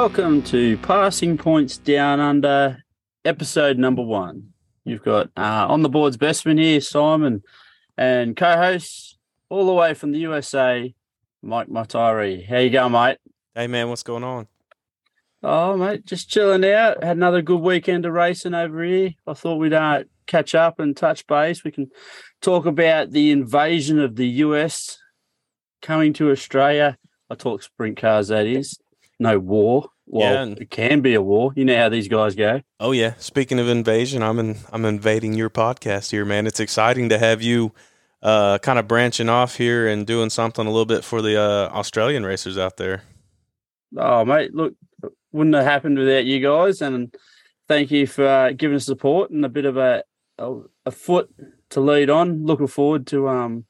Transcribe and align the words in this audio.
Welcome 0.00 0.42
to 0.42 0.78
Passing 0.78 1.36
Points 1.36 1.76
Down 1.76 2.20
Under, 2.20 2.84
episode 3.24 3.78
number 3.78 4.00
one. 4.00 4.50
You've 4.84 5.02
got 5.02 5.28
uh, 5.36 5.66
on 5.68 5.82
the 5.82 5.88
board's 5.88 6.16
Bestmann 6.16 6.60
here, 6.60 6.80
Simon, 6.80 7.42
and 7.96 8.36
co-host 8.36 9.18
all 9.48 9.66
the 9.66 9.72
way 9.72 9.94
from 9.94 10.12
the 10.12 10.20
USA, 10.20 10.94
Mike 11.42 11.66
Matari. 11.66 12.46
How 12.46 12.58
you 12.58 12.70
going, 12.70 12.92
mate? 12.92 13.18
Hey 13.56 13.66
man, 13.66 13.88
what's 13.88 14.04
going 14.04 14.22
on? 14.22 14.46
Oh, 15.42 15.76
mate, 15.76 16.06
just 16.06 16.30
chilling 16.30 16.64
out. 16.64 17.02
Had 17.02 17.16
another 17.16 17.42
good 17.42 17.60
weekend 17.60 18.06
of 18.06 18.12
racing 18.12 18.54
over 18.54 18.84
here. 18.84 19.10
I 19.26 19.32
thought 19.32 19.56
we'd 19.56 19.72
uh, 19.72 20.04
catch 20.28 20.54
up 20.54 20.78
and 20.78 20.96
touch 20.96 21.26
base. 21.26 21.64
We 21.64 21.72
can 21.72 21.90
talk 22.40 22.66
about 22.66 23.10
the 23.10 23.32
invasion 23.32 23.98
of 23.98 24.14
the 24.14 24.28
US 24.28 24.96
coming 25.82 26.12
to 26.12 26.30
Australia. 26.30 26.96
I 27.28 27.34
talk 27.34 27.64
sprint 27.64 27.96
cars, 27.96 28.28
that 28.28 28.46
is. 28.46 28.78
No 29.18 29.38
war. 29.38 29.88
Well, 30.06 30.32
Yeah, 30.32 30.42
and- 30.42 30.58
it 30.58 30.70
can 30.70 31.00
be 31.00 31.14
a 31.14 31.22
war. 31.22 31.52
You 31.56 31.64
know 31.64 31.76
how 31.76 31.88
these 31.88 32.08
guys 32.08 32.34
go. 32.34 32.62
Oh 32.80 32.92
yeah, 32.92 33.14
speaking 33.18 33.58
of 33.58 33.68
invasion, 33.68 34.22
I'm 34.22 34.38
in, 34.38 34.56
I'm 34.72 34.84
invading 34.84 35.34
your 35.34 35.50
podcast 35.50 36.10
here, 36.10 36.24
man. 36.24 36.46
It's 36.46 36.60
exciting 36.60 37.08
to 37.10 37.18
have 37.18 37.42
you 37.42 37.72
uh, 38.22 38.58
kind 38.58 38.78
of 38.78 38.88
branching 38.88 39.28
off 39.28 39.56
here 39.56 39.86
and 39.86 40.06
doing 40.06 40.30
something 40.30 40.66
a 40.66 40.70
little 40.70 40.86
bit 40.86 41.04
for 41.04 41.20
the 41.22 41.40
uh, 41.40 41.68
Australian 41.72 42.24
racers 42.24 42.56
out 42.58 42.76
there. 42.76 43.02
Oh, 43.96 44.24
mate, 44.24 44.54
look, 44.54 44.74
wouldn't 45.32 45.54
have 45.56 45.64
happened 45.64 45.98
without 45.98 46.24
you 46.24 46.40
guys. 46.40 46.80
And 46.82 47.14
thank 47.68 47.90
you 47.90 48.06
for 48.06 48.26
uh, 48.26 48.52
giving 48.52 48.76
us 48.76 48.86
support 48.86 49.30
and 49.30 49.44
a 49.44 49.48
bit 49.48 49.64
of 49.66 49.76
a, 49.76 50.02
a 50.38 50.60
a 50.86 50.90
foot 50.90 51.28
to 51.70 51.80
lead 51.80 52.08
on. 52.10 52.44
Looking 52.44 52.66
forward 52.66 53.06
to 53.08 53.28
um 53.28 53.64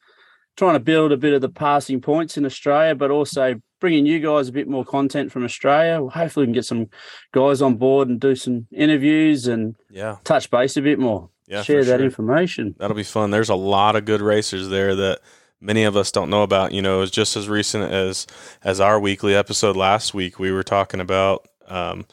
trying 0.56 0.74
to 0.74 0.80
build 0.80 1.12
a 1.12 1.16
bit 1.16 1.34
of 1.34 1.40
the 1.40 1.48
passing 1.48 2.00
points 2.00 2.36
in 2.36 2.44
Australia, 2.44 2.94
but 2.94 3.10
also 3.10 3.60
bringing 3.80 4.06
you 4.06 4.20
guys 4.20 4.48
a 4.48 4.52
bit 4.52 4.68
more 4.68 4.84
content 4.84 5.30
from 5.32 5.44
Australia. 5.44 6.06
Hopefully, 6.08 6.44
we 6.44 6.46
can 6.48 6.54
get 6.54 6.64
some 6.64 6.88
guys 7.32 7.62
on 7.62 7.76
board 7.76 8.08
and 8.08 8.20
do 8.20 8.34
some 8.34 8.66
interviews 8.72 9.46
and 9.46 9.76
Yeah, 9.90 10.16
touch 10.24 10.50
base 10.50 10.76
a 10.76 10.82
bit 10.82 10.98
more. 10.98 11.30
yeah, 11.46 11.62
Share 11.62 11.84
that 11.84 11.98
sure. 11.98 12.04
information. 12.04 12.74
That'll 12.78 12.96
be 12.96 13.02
fun. 13.02 13.30
There's 13.30 13.48
a 13.50 13.54
lot 13.54 13.96
of 13.96 14.04
good 14.04 14.20
racers 14.20 14.68
there 14.68 14.94
that 14.96 15.20
many 15.60 15.84
of 15.84 15.96
us 15.96 16.10
don't 16.12 16.30
know 16.30 16.42
about. 16.42 16.72
You 16.72 16.82
know, 16.82 17.02
it's 17.02 17.10
just 17.10 17.36
as 17.36 17.48
recent 17.48 17.90
as 17.92 18.26
as 18.64 18.80
our 18.80 18.98
weekly 19.00 19.34
episode 19.34 19.76
last 19.76 20.14
week. 20.14 20.38
We 20.38 20.52
were 20.52 20.62
talking 20.64 21.00
about 21.00 21.46
um, 21.68 22.06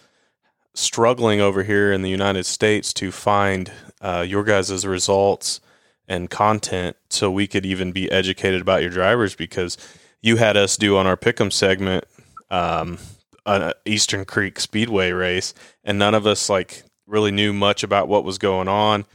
struggling 0.73 1.39
over 1.41 1.63
here 1.63 1.91
in 1.91 2.01
the 2.01 2.09
United 2.09 2.45
States 2.45 2.93
to 2.93 3.11
find 3.11 3.71
uh, 4.01 4.25
your 4.27 4.43
guys' 4.43 4.85
results 4.85 5.61
and 6.07 6.29
content 6.29 6.95
so 7.09 7.31
we 7.31 7.47
could 7.47 7.65
even 7.65 7.91
be 7.91 8.11
educated 8.11 8.61
about 8.61 8.81
your 8.81 8.91
drivers 8.91 9.33
because 9.35 9.77
you 10.25 10.37
had 10.37 10.57
us 10.57 10.77
do 10.77 10.97
on 10.97 11.07
our 11.07 11.17
pick'em 11.17 11.51
segment 11.51 12.05
um, 12.49 12.97
an 13.45 13.73
Eastern 13.85 14.25
Creek 14.25 14.59
Speedway 14.59 15.11
race, 15.11 15.53
and 15.83 15.99
none 15.99 16.15
of 16.15 16.25
us 16.25 16.49
like 16.49 16.83
really 17.05 17.31
knew 17.31 17.53
much 17.53 17.83
about 17.83 18.07
what 18.07 18.23
was 18.23 18.37
going 18.37 18.67
on 18.67 19.05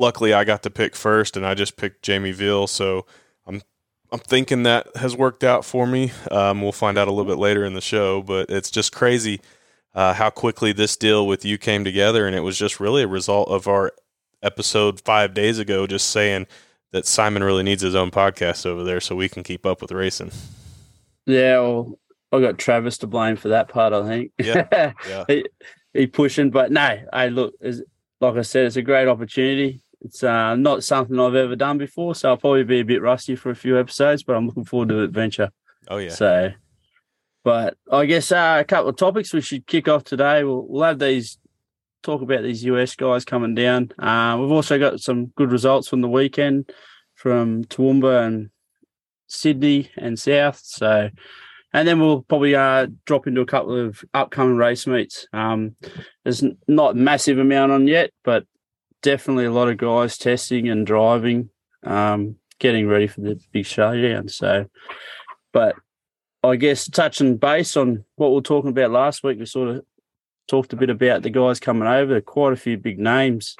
luckily 0.00 0.32
I 0.32 0.42
got 0.44 0.64
to 0.64 0.70
pick 0.70 0.96
first, 0.96 1.36
and 1.36 1.46
I 1.46 1.54
just 1.54 1.76
picked 1.76 2.02
Jamie 2.02 2.32
Veal. 2.32 2.66
So 2.66 3.06
I'm 3.46 3.62
I'm 4.10 4.18
thinking 4.18 4.64
that 4.64 4.88
has 4.96 5.16
worked 5.16 5.44
out 5.44 5.64
for 5.64 5.86
me. 5.86 6.10
Um, 6.32 6.62
we'll 6.62 6.72
find 6.72 6.98
out 6.98 7.06
a 7.06 7.12
little 7.12 7.30
bit 7.30 7.38
later 7.38 7.64
in 7.64 7.74
the 7.74 7.80
show, 7.80 8.22
but 8.22 8.50
it's 8.50 8.70
just 8.70 8.92
crazy 8.92 9.40
uh, 9.94 10.14
how 10.14 10.30
quickly 10.30 10.72
this 10.72 10.96
deal 10.96 11.26
with 11.26 11.44
you 11.44 11.58
came 11.58 11.84
together, 11.84 12.26
and 12.26 12.34
it 12.34 12.40
was 12.40 12.58
just 12.58 12.80
really 12.80 13.02
a 13.02 13.08
result 13.08 13.48
of 13.48 13.68
our 13.68 13.92
episode 14.42 15.00
five 15.00 15.34
days 15.34 15.58
ago, 15.58 15.86
just 15.86 16.08
saying 16.08 16.46
that 16.92 17.06
Simon 17.06 17.44
really 17.44 17.62
needs 17.62 17.82
his 17.82 17.94
own 17.94 18.10
podcast 18.10 18.66
over 18.66 18.82
there 18.82 19.00
so 19.00 19.14
we 19.14 19.28
can 19.28 19.42
keep 19.42 19.64
up 19.64 19.80
with 19.80 19.92
racing. 19.92 20.32
Yeah, 21.26 21.60
well, 21.60 21.98
I 22.32 22.40
got 22.40 22.58
Travis 22.58 22.98
to 22.98 23.06
blame 23.06 23.36
for 23.36 23.48
that 23.48 23.68
part. 23.68 23.92
I 23.92 24.06
think. 24.06 24.32
Yeah, 24.38 24.92
yeah. 25.08 25.24
he, 25.28 25.44
he 25.92 26.06
pushing, 26.06 26.50
but 26.50 26.72
no. 26.72 26.98
I 27.12 27.28
look, 27.28 27.54
like 28.20 28.36
I 28.36 28.42
said, 28.42 28.66
it's 28.66 28.76
a 28.76 28.82
great 28.82 29.08
opportunity. 29.08 29.82
It's 30.02 30.24
uh, 30.24 30.56
not 30.56 30.82
something 30.82 31.18
I've 31.20 31.34
ever 31.34 31.56
done 31.56 31.78
before, 31.78 32.14
so 32.14 32.30
I'll 32.30 32.36
probably 32.36 32.64
be 32.64 32.80
a 32.80 32.84
bit 32.84 33.02
rusty 33.02 33.36
for 33.36 33.50
a 33.50 33.56
few 33.56 33.78
episodes, 33.78 34.22
but 34.22 34.34
I'm 34.34 34.46
looking 34.46 34.64
forward 34.64 34.88
to 34.88 34.94
the 34.94 35.02
adventure. 35.02 35.50
Oh 35.88 35.98
yeah, 35.98 36.10
So, 36.10 36.50
but 37.44 37.76
I 37.90 38.06
guess 38.06 38.32
uh, 38.32 38.58
a 38.60 38.64
couple 38.64 38.90
of 38.90 38.96
topics 38.96 39.34
we 39.34 39.40
should 39.42 39.66
kick 39.66 39.88
off 39.88 40.04
today. 40.04 40.42
We'll, 40.44 40.66
we'll 40.66 40.84
have 40.84 40.98
these 40.98 41.38
talk 42.02 42.22
about 42.22 42.42
these 42.42 42.64
US 42.64 42.94
guys 42.96 43.24
coming 43.24 43.54
down. 43.54 43.92
Uh, 43.98 44.38
we've 44.40 44.50
also 44.50 44.78
got 44.78 45.00
some 45.00 45.26
good 45.36 45.52
results 45.52 45.88
from 45.88 46.00
the 46.00 46.08
weekend 46.08 46.70
from 47.20 47.64
Toowoomba 47.64 48.26
and 48.26 48.48
Sydney 49.26 49.90
and 49.98 50.18
South. 50.18 50.58
So, 50.64 51.10
and 51.74 51.86
then 51.86 52.00
we'll 52.00 52.22
probably 52.22 52.54
uh, 52.54 52.86
drop 53.04 53.26
into 53.26 53.42
a 53.42 53.46
couple 53.46 53.76
of 53.78 54.02
upcoming 54.14 54.56
race 54.56 54.86
meets. 54.86 55.26
Um, 55.34 55.76
there's 56.24 56.42
not 56.66 56.96
massive 56.96 57.38
amount 57.38 57.72
on 57.72 57.86
yet, 57.86 58.10
but 58.24 58.46
definitely 59.02 59.44
a 59.44 59.52
lot 59.52 59.68
of 59.68 59.76
guys 59.76 60.16
testing 60.16 60.70
and 60.70 60.86
driving, 60.86 61.50
um, 61.84 62.36
getting 62.58 62.88
ready 62.88 63.06
for 63.06 63.20
the 63.20 63.38
big 63.52 63.66
showdown. 63.66 64.28
So, 64.28 64.64
but 65.52 65.76
I 66.42 66.56
guess 66.56 66.88
touching 66.88 67.36
base 67.36 67.76
on 67.76 68.02
what 68.16 68.32
we're 68.32 68.40
talking 68.40 68.70
about 68.70 68.92
last 68.92 69.22
week, 69.22 69.38
we 69.38 69.44
sort 69.44 69.68
of 69.68 69.84
talked 70.48 70.72
a 70.72 70.76
bit 70.76 70.88
about 70.88 71.20
the 71.20 71.28
guys 71.30 71.60
coming 71.60 71.86
over. 71.86 72.18
Quite 72.22 72.54
a 72.54 72.56
few 72.56 72.78
big 72.78 72.98
names 72.98 73.56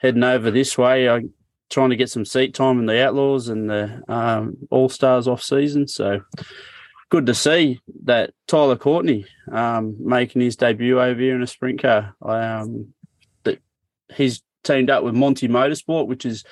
heading 0.00 0.24
over 0.24 0.50
this 0.50 0.78
way. 0.78 1.10
I 1.10 1.24
trying 1.74 1.90
to 1.90 1.96
get 1.96 2.08
some 2.08 2.24
seat 2.24 2.54
time 2.54 2.78
in 2.78 2.86
the 2.86 3.04
Outlaws 3.04 3.48
and 3.48 3.68
the 3.68 4.00
um, 4.06 4.56
All 4.70 4.88
Stars 4.88 5.26
off 5.26 5.42
season. 5.42 5.88
So 5.88 6.20
good 7.10 7.26
to 7.26 7.34
see 7.34 7.80
that 8.04 8.32
Tyler 8.46 8.76
Courtney 8.76 9.26
um, 9.50 9.96
making 9.98 10.40
his 10.40 10.54
debut 10.54 11.00
over 11.00 11.20
here 11.20 11.34
in 11.34 11.42
a 11.42 11.48
sprint 11.48 11.82
car. 11.82 12.14
Um, 12.22 12.94
that 13.42 13.58
he's 14.14 14.40
teamed 14.62 14.88
up 14.88 15.02
with 15.02 15.16
Monty 15.16 15.48
Motorsport, 15.48 16.06
which 16.06 16.22
has 16.22 16.44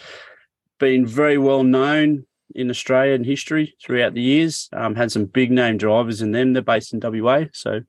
been 0.80 1.06
very 1.06 1.38
well 1.38 1.62
known 1.62 2.26
in 2.56 2.68
Australian 2.68 3.22
history 3.22 3.76
throughout 3.80 4.14
the 4.14 4.20
years. 4.20 4.68
Um, 4.72 4.96
had 4.96 5.12
some 5.12 5.26
big 5.26 5.52
name 5.52 5.78
drivers 5.78 6.20
in 6.20 6.32
them. 6.32 6.52
They're 6.52 6.62
based 6.62 6.92
in 6.92 7.00
WA, 7.00 7.44
so 7.52 7.80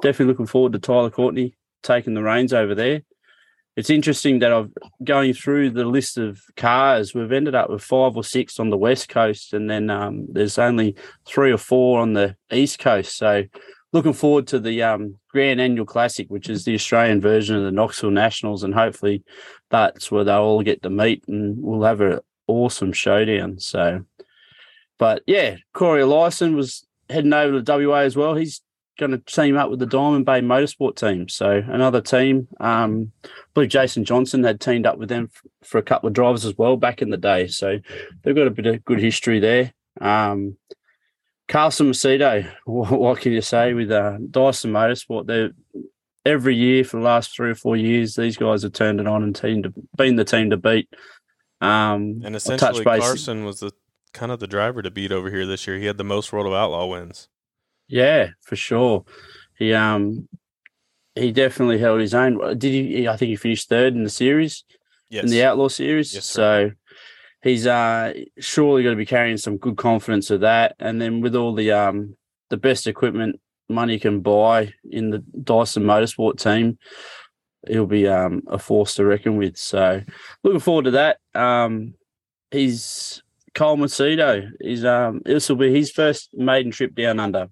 definitely 0.00 0.32
looking 0.32 0.46
forward 0.46 0.74
to 0.74 0.78
Tyler 0.78 1.10
Courtney 1.10 1.56
taking 1.82 2.14
the 2.14 2.22
reins 2.22 2.52
over 2.52 2.76
there. 2.76 3.02
It's 3.78 3.90
interesting 3.90 4.40
that 4.40 4.52
I've 4.52 4.72
going 5.04 5.34
through 5.34 5.70
the 5.70 5.84
list 5.84 6.18
of 6.18 6.42
cars. 6.56 7.14
We've 7.14 7.30
ended 7.30 7.54
up 7.54 7.70
with 7.70 7.80
five 7.80 8.16
or 8.16 8.24
six 8.24 8.58
on 8.58 8.70
the 8.70 8.76
west 8.76 9.08
coast, 9.08 9.52
and 9.52 9.70
then 9.70 9.88
um, 9.88 10.26
there's 10.32 10.58
only 10.58 10.96
three 11.24 11.52
or 11.52 11.58
four 11.58 12.00
on 12.00 12.12
the 12.12 12.34
east 12.50 12.80
coast. 12.80 13.16
So, 13.16 13.44
looking 13.92 14.14
forward 14.14 14.48
to 14.48 14.58
the 14.58 14.82
um, 14.82 15.14
Grand 15.28 15.60
Annual 15.60 15.86
Classic, 15.86 16.26
which 16.28 16.50
is 16.50 16.64
the 16.64 16.74
Australian 16.74 17.20
version 17.20 17.54
of 17.54 17.62
the 17.62 17.70
Knoxville 17.70 18.10
Nationals, 18.10 18.64
and 18.64 18.74
hopefully 18.74 19.22
that's 19.70 20.10
where 20.10 20.24
they'll 20.24 20.38
all 20.38 20.62
get 20.64 20.82
to 20.82 20.90
meet, 20.90 21.22
and 21.28 21.62
we'll 21.62 21.84
have 21.84 22.00
an 22.00 22.18
awesome 22.48 22.92
showdown. 22.92 23.60
So, 23.60 24.04
but 24.98 25.22
yeah, 25.28 25.54
Cory 25.72 26.02
Eliason 26.02 26.56
was 26.56 26.84
heading 27.08 27.32
over 27.32 27.62
to 27.62 27.86
WA 27.86 27.98
as 27.98 28.16
well. 28.16 28.34
He's 28.34 28.60
going 28.98 29.12
to 29.12 29.18
team 29.18 29.56
up 29.56 29.70
with 29.70 29.78
the 29.78 29.86
Diamond 29.86 30.26
Bay 30.26 30.40
Motorsport 30.40 30.96
team. 30.96 31.28
So 31.28 31.62
another 31.66 32.00
team. 32.00 32.48
Um, 32.60 33.12
I 33.24 33.28
believe 33.54 33.70
Jason 33.70 34.04
Johnson 34.04 34.44
had 34.44 34.60
teamed 34.60 34.86
up 34.86 34.98
with 34.98 35.08
them 35.08 35.30
f- 35.32 35.42
for 35.62 35.78
a 35.78 35.82
couple 35.82 36.08
of 36.08 36.12
drivers 36.12 36.44
as 36.44 36.58
well 36.58 36.76
back 36.76 37.00
in 37.00 37.10
the 37.10 37.16
day. 37.16 37.46
So 37.46 37.78
they've 38.22 38.34
got 38.34 38.46
a 38.46 38.50
bit 38.50 38.66
of 38.66 38.84
good 38.84 39.00
history 39.00 39.40
there. 39.40 39.72
Um, 40.00 40.56
Carson 41.46 41.90
Macedo, 41.90 42.50
what, 42.64 42.90
what 42.92 43.20
can 43.20 43.32
you 43.32 43.40
say 43.40 43.72
with 43.72 43.90
uh, 43.90 44.18
Dyson 44.30 44.72
Motorsport? 44.72 45.26
They 45.26 45.50
every 46.26 46.54
year 46.54 46.84
for 46.84 46.98
the 46.98 47.02
last 47.02 47.34
three 47.34 47.50
or 47.50 47.54
four 47.54 47.76
years, 47.76 48.14
these 48.14 48.36
guys 48.36 48.62
have 48.62 48.72
turned 48.72 49.00
it 49.00 49.06
on 49.06 49.22
and 49.22 49.34
team 49.34 49.62
to, 49.62 49.72
been 49.96 50.16
the 50.16 50.24
team 50.24 50.50
to 50.50 50.56
beat. 50.56 50.88
Um, 51.60 52.20
and 52.24 52.36
essentially 52.36 52.84
Carson 52.84 53.44
was 53.44 53.60
the 53.60 53.72
kind 54.12 54.30
of 54.30 54.38
the 54.38 54.46
driver 54.46 54.82
to 54.82 54.90
beat 54.90 55.10
over 55.10 55.30
here 55.30 55.46
this 55.46 55.66
year. 55.66 55.78
He 55.78 55.86
had 55.86 55.96
the 55.96 56.04
most 56.04 56.32
World 56.32 56.46
of 56.46 56.52
Outlaw 56.52 56.86
wins. 56.86 57.28
Yeah, 57.88 58.30
for 58.42 58.56
sure. 58.56 59.04
He 59.58 59.72
um 59.72 60.28
he 61.14 61.32
definitely 61.32 61.78
held 61.78 62.00
his 62.00 62.14
own. 62.14 62.38
Did 62.58 62.72
he? 62.72 63.08
I 63.08 63.16
think 63.16 63.30
he 63.30 63.36
finished 63.36 63.68
third 63.68 63.94
in 63.94 64.04
the 64.04 64.10
series 64.10 64.64
Yes, 65.10 65.24
in 65.24 65.30
the 65.30 65.44
Outlaw 65.44 65.68
series. 65.68 66.14
Yes, 66.14 66.26
so 66.26 66.70
he's 67.42 67.66
uh 67.66 68.12
surely 68.38 68.82
going 68.82 68.94
to 68.94 69.00
be 69.00 69.06
carrying 69.06 69.36
some 69.36 69.56
good 69.56 69.76
confidence 69.76 70.30
of 70.30 70.40
that. 70.40 70.76
And 70.78 71.00
then 71.00 71.20
with 71.20 71.34
all 71.34 71.54
the 71.54 71.72
um 71.72 72.16
the 72.50 72.56
best 72.56 72.86
equipment 72.86 73.40
money 73.68 73.98
can 73.98 74.20
buy 74.20 74.72
in 74.90 75.10
the 75.10 75.18
Dyson 75.42 75.82
Motorsport 75.82 76.40
team, 76.40 76.78
he'll 77.66 77.86
be 77.86 78.06
um 78.06 78.42
a 78.46 78.58
force 78.58 78.94
to 78.94 79.04
reckon 79.04 79.36
with. 79.36 79.56
So 79.56 80.02
looking 80.44 80.60
forward 80.60 80.84
to 80.84 80.90
that. 80.92 81.18
Um, 81.34 81.94
he's 82.50 83.22
Cole 83.58 83.76
Macedo. 83.76 84.52
is 84.60 84.84
um 84.84 85.20
this 85.24 85.48
will 85.48 85.56
be 85.56 85.74
his 85.74 85.90
first 85.90 86.30
maiden 86.32 86.70
trip 86.70 86.94
down 86.94 87.18
under. 87.18 87.48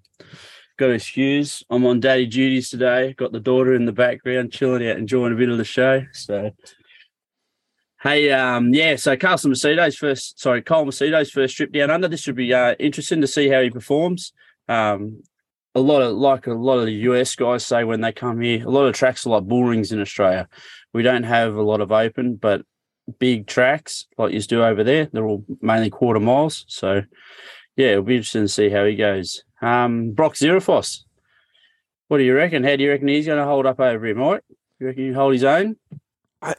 Got 0.77 0.87
to 0.87 0.93
excuse. 0.93 1.63
I'm 1.69 1.85
on 1.85 1.99
daddy 1.99 2.25
duties 2.25 2.69
today. 2.69 3.13
Got 3.13 3.33
the 3.33 3.41
daughter 3.41 3.73
in 3.73 3.85
the 3.85 3.91
background, 3.91 4.53
chilling 4.53 4.87
out, 4.87 4.95
enjoying 4.95 5.33
a 5.33 5.35
bit 5.35 5.49
of 5.49 5.57
the 5.57 5.65
show. 5.65 6.05
So, 6.13 6.51
hey, 8.01 8.31
um, 8.31 8.73
yeah. 8.73 8.95
So 8.95 9.17
Carson 9.17 9.51
Macedo's 9.51 9.97
first, 9.97 10.39
sorry, 10.39 10.61
Cole 10.61 10.85
Macedo's 10.85 11.29
first 11.29 11.57
trip 11.57 11.73
down 11.73 11.91
under. 11.91 12.07
This 12.07 12.21
should 12.21 12.35
be 12.35 12.53
uh, 12.53 12.75
interesting 12.79 13.19
to 13.19 13.27
see 13.27 13.49
how 13.49 13.61
he 13.61 13.69
performs. 13.69 14.31
Um, 14.69 15.23
a 15.75 15.81
lot 15.81 16.01
of 16.01 16.15
like 16.15 16.47
a 16.47 16.53
lot 16.53 16.79
of 16.79 16.85
the 16.85 16.93
US 16.93 17.35
guys 17.35 17.65
say 17.65 17.83
when 17.83 17.99
they 17.99 18.13
come 18.13 18.39
here, 18.39 18.65
a 18.65 18.71
lot 18.71 18.85
of 18.85 18.95
tracks 18.95 19.25
are 19.25 19.31
like 19.31 19.43
bull 19.43 19.65
rings 19.65 19.91
in 19.91 19.99
Australia. 19.99 20.47
We 20.93 21.03
don't 21.03 21.23
have 21.23 21.55
a 21.55 21.63
lot 21.63 21.81
of 21.81 21.91
open, 21.91 22.35
but 22.35 22.61
big 23.19 23.47
tracks 23.47 24.05
like 24.17 24.33
you 24.33 24.41
do 24.41 24.63
over 24.63 24.83
there. 24.83 25.09
They're 25.11 25.25
all 25.25 25.43
mainly 25.61 25.89
quarter 25.89 26.19
miles. 26.19 26.65
So 26.67 27.03
yeah, 27.75 27.91
it'll 27.91 28.03
be 28.03 28.15
interesting 28.15 28.43
to 28.43 28.47
see 28.47 28.69
how 28.69 28.85
he 28.85 28.95
goes. 28.95 29.43
Um, 29.61 30.11
Brock 30.11 30.33
Zearfoss. 30.35 31.03
What 32.07 32.17
do 32.19 32.23
you 32.23 32.35
reckon? 32.35 32.63
How 32.63 32.75
do 32.75 32.83
you 32.83 32.89
reckon 32.89 33.07
he's 33.07 33.25
going 33.25 33.39
to 33.39 33.45
hold 33.45 33.65
up 33.65 33.79
over 33.79 34.05
here, 34.05 34.15
Mike? 34.15 34.43
You 34.79 34.87
reckon 34.87 35.07
he 35.07 35.11
hold 35.11 35.33
his 35.33 35.43
own? 35.43 35.75
I, 36.41 36.55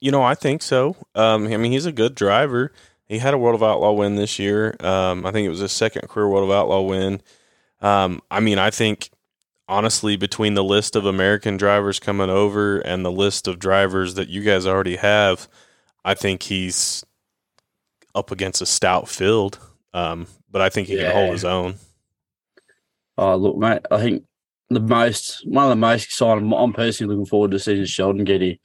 you 0.00 0.10
know, 0.10 0.22
I 0.22 0.34
think 0.34 0.62
so. 0.62 0.96
Um, 1.14 1.46
I 1.46 1.56
mean, 1.56 1.72
he's 1.72 1.86
a 1.86 1.92
good 1.92 2.14
driver. 2.14 2.72
He 3.06 3.18
had 3.18 3.34
a 3.34 3.38
World 3.38 3.54
of 3.54 3.62
Outlaw 3.62 3.92
win 3.92 4.16
this 4.16 4.38
year. 4.38 4.76
Um, 4.80 5.26
I 5.26 5.30
think 5.30 5.46
it 5.46 5.50
was 5.50 5.60
his 5.60 5.72
second 5.72 6.08
career 6.08 6.28
World 6.28 6.44
of 6.44 6.56
Outlaw 6.56 6.82
win. 6.82 7.20
Um, 7.80 8.22
I 8.30 8.40
mean, 8.40 8.58
I 8.58 8.70
think 8.70 9.10
honestly, 9.68 10.16
between 10.16 10.54
the 10.54 10.64
list 10.64 10.96
of 10.96 11.04
American 11.04 11.56
drivers 11.56 12.00
coming 12.00 12.30
over 12.30 12.78
and 12.78 13.04
the 13.04 13.12
list 13.12 13.46
of 13.46 13.58
drivers 13.58 14.14
that 14.14 14.28
you 14.28 14.42
guys 14.42 14.66
already 14.66 14.96
have, 14.96 15.48
I 16.08 16.14
think 16.14 16.42
he's 16.42 17.04
up 18.14 18.30
against 18.30 18.62
a 18.62 18.66
stout 18.66 19.10
field. 19.10 19.58
Um, 19.92 20.26
but 20.50 20.62
I 20.62 20.70
think 20.70 20.88
he 20.88 20.96
yeah. 20.96 21.12
can 21.12 21.12
hold 21.12 21.32
his 21.32 21.44
own. 21.44 21.74
Oh, 23.18 23.36
look, 23.36 23.58
mate, 23.58 23.82
I 23.90 23.98
think 24.00 24.24
the 24.70 24.80
most 24.80 25.42
one 25.46 25.64
of 25.64 25.70
the 25.70 25.76
most 25.76 26.06
exciting. 26.06 26.50
I'm 26.50 26.72
personally 26.72 27.14
looking 27.14 27.28
forward 27.28 27.50
to 27.50 27.58
seeing 27.58 27.84
Sheldon 27.84 28.24
get 28.24 28.40
here 28.40 28.56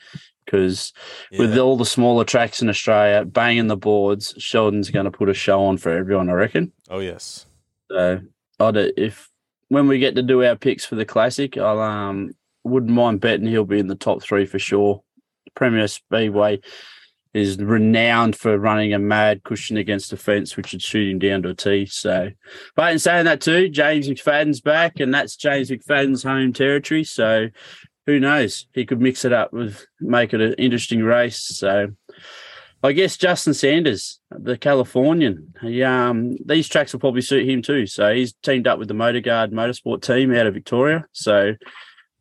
because 0.46 0.94
yeah. 1.32 1.40
with 1.40 1.58
all 1.58 1.76
the 1.76 1.86
smaller 1.86 2.24
tracks 2.24 2.62
in 2.62 2.70
Australia 2.70 3.26
banging 3.26 3.68
the 3.68 3.76
boards, 3.76 4.34
Sheldon's 4.38 4.90
going 4.90 5.06
to 5.06 5.12
put 5.12 5.28
a 5.28 5.34
show 5.34 5.66
on 5.66 5.76
for 5.78 5.92
everyone. 5.92 6.30
I 6.30 6.34
reckon. 6.34 6.72
Oh 6.90 7.00
yes. 7.00 7.46
So 7.92 8.22
I'd 8.62 8.78
if 8.78 9.30
when 9.68 9.90
we 9.90 10.00
get 10.00 10.16
to 10.16 10.24
do 10.24 10.46
our 10.46 10.56
picks 10.56 10.86
for 10.86 10.96
the 10.96 11.06
classic, 11.06 11.58
I'll 11.58 11.82
um 11.82 12.32
wouldn't 12.64 12.94
mind 12.94 13.20
betting 13.20 13.48
he'll 13.48 13.66
be 13.66 13.80
in 13.80 13.88
the 13.88 13.96
top 13.96 14.24
three 14.24 14.46
for 14.46 14.60
sure. 14.60 15.04
Premier 15.56 15.90
Speedway 15.90 16.62
is 17.34 17.58
renowned 17.58 18.36
for 18.36 18.58
running 18.58 18.94
a 18.94 19.00
mad 19.00 19.44
cushion 19.44 19.78
against 19.78 20.12
the 20.12 20.18
fence, 20.18 20.56
which 20.56 20.72
would 20.72 20.82
shoot 20.82 21.10
him 21.10 21.20
down 21.20 21.42
to 21.44 21.50
a 21.50 21.54
T. 21.56 21.86
So, 21.86 22.30
but 22.76 22.92
in 22.92 23.00
saying 23.00 23.26
that 23.26 23.42
too, 23.42 23.70
James 23.70 24.08
McFadden's 24.08 24.62
back, 24.62 25.00
and 25.00 25.14
that's 25.14 25.36
James 25.36 25.70
McFadden's 25.70 26.24
home 26.24 26.54
territory. 26.54 27.04
So, 27.04 27.48
who 28.06 28.20
knows? 28.20 28.68
He 28.74 28.86
could 28.86 29.02
mix 29.02 29.26
it 29.26 29.34
up 29.34 29.54
with 29.54 29.86
make 30.00 30.34
it 30.34 30.42
an 30.42 30.54
interesting 30.54 31.04
race. 31.04 31.40
So, 31.40 31.88
I 32.84 32.92
guess 32.92 33.16
Justin 33.16 33.54
Sanders, 33.54 34.20
the 34.30 34.58
Californian, 34.58 35.54
he, 35.62 35.84
um, 35.84 36.36
these 36.46 36.68
tracks 36.68 36.92
will 36.92 37.00
probably 37.00 37.22
suit 37.22 37.48
him 37.48 37.62
too. 37.62 37.88
So 37.88 38.14
he's 38.14 38.34
teamed 38.44 38.68
up 38.68 38.78
with 38.78 38.90
the 38.90 38.94
Motor 38.94 39.22
Guard 39.22 39.52
Motorsport 39.52 40.02
team 40.02 40.36
out 40.36 40.48
of 40.48 40.54
Victoria. 40.54 41.06
So 41.14 41.54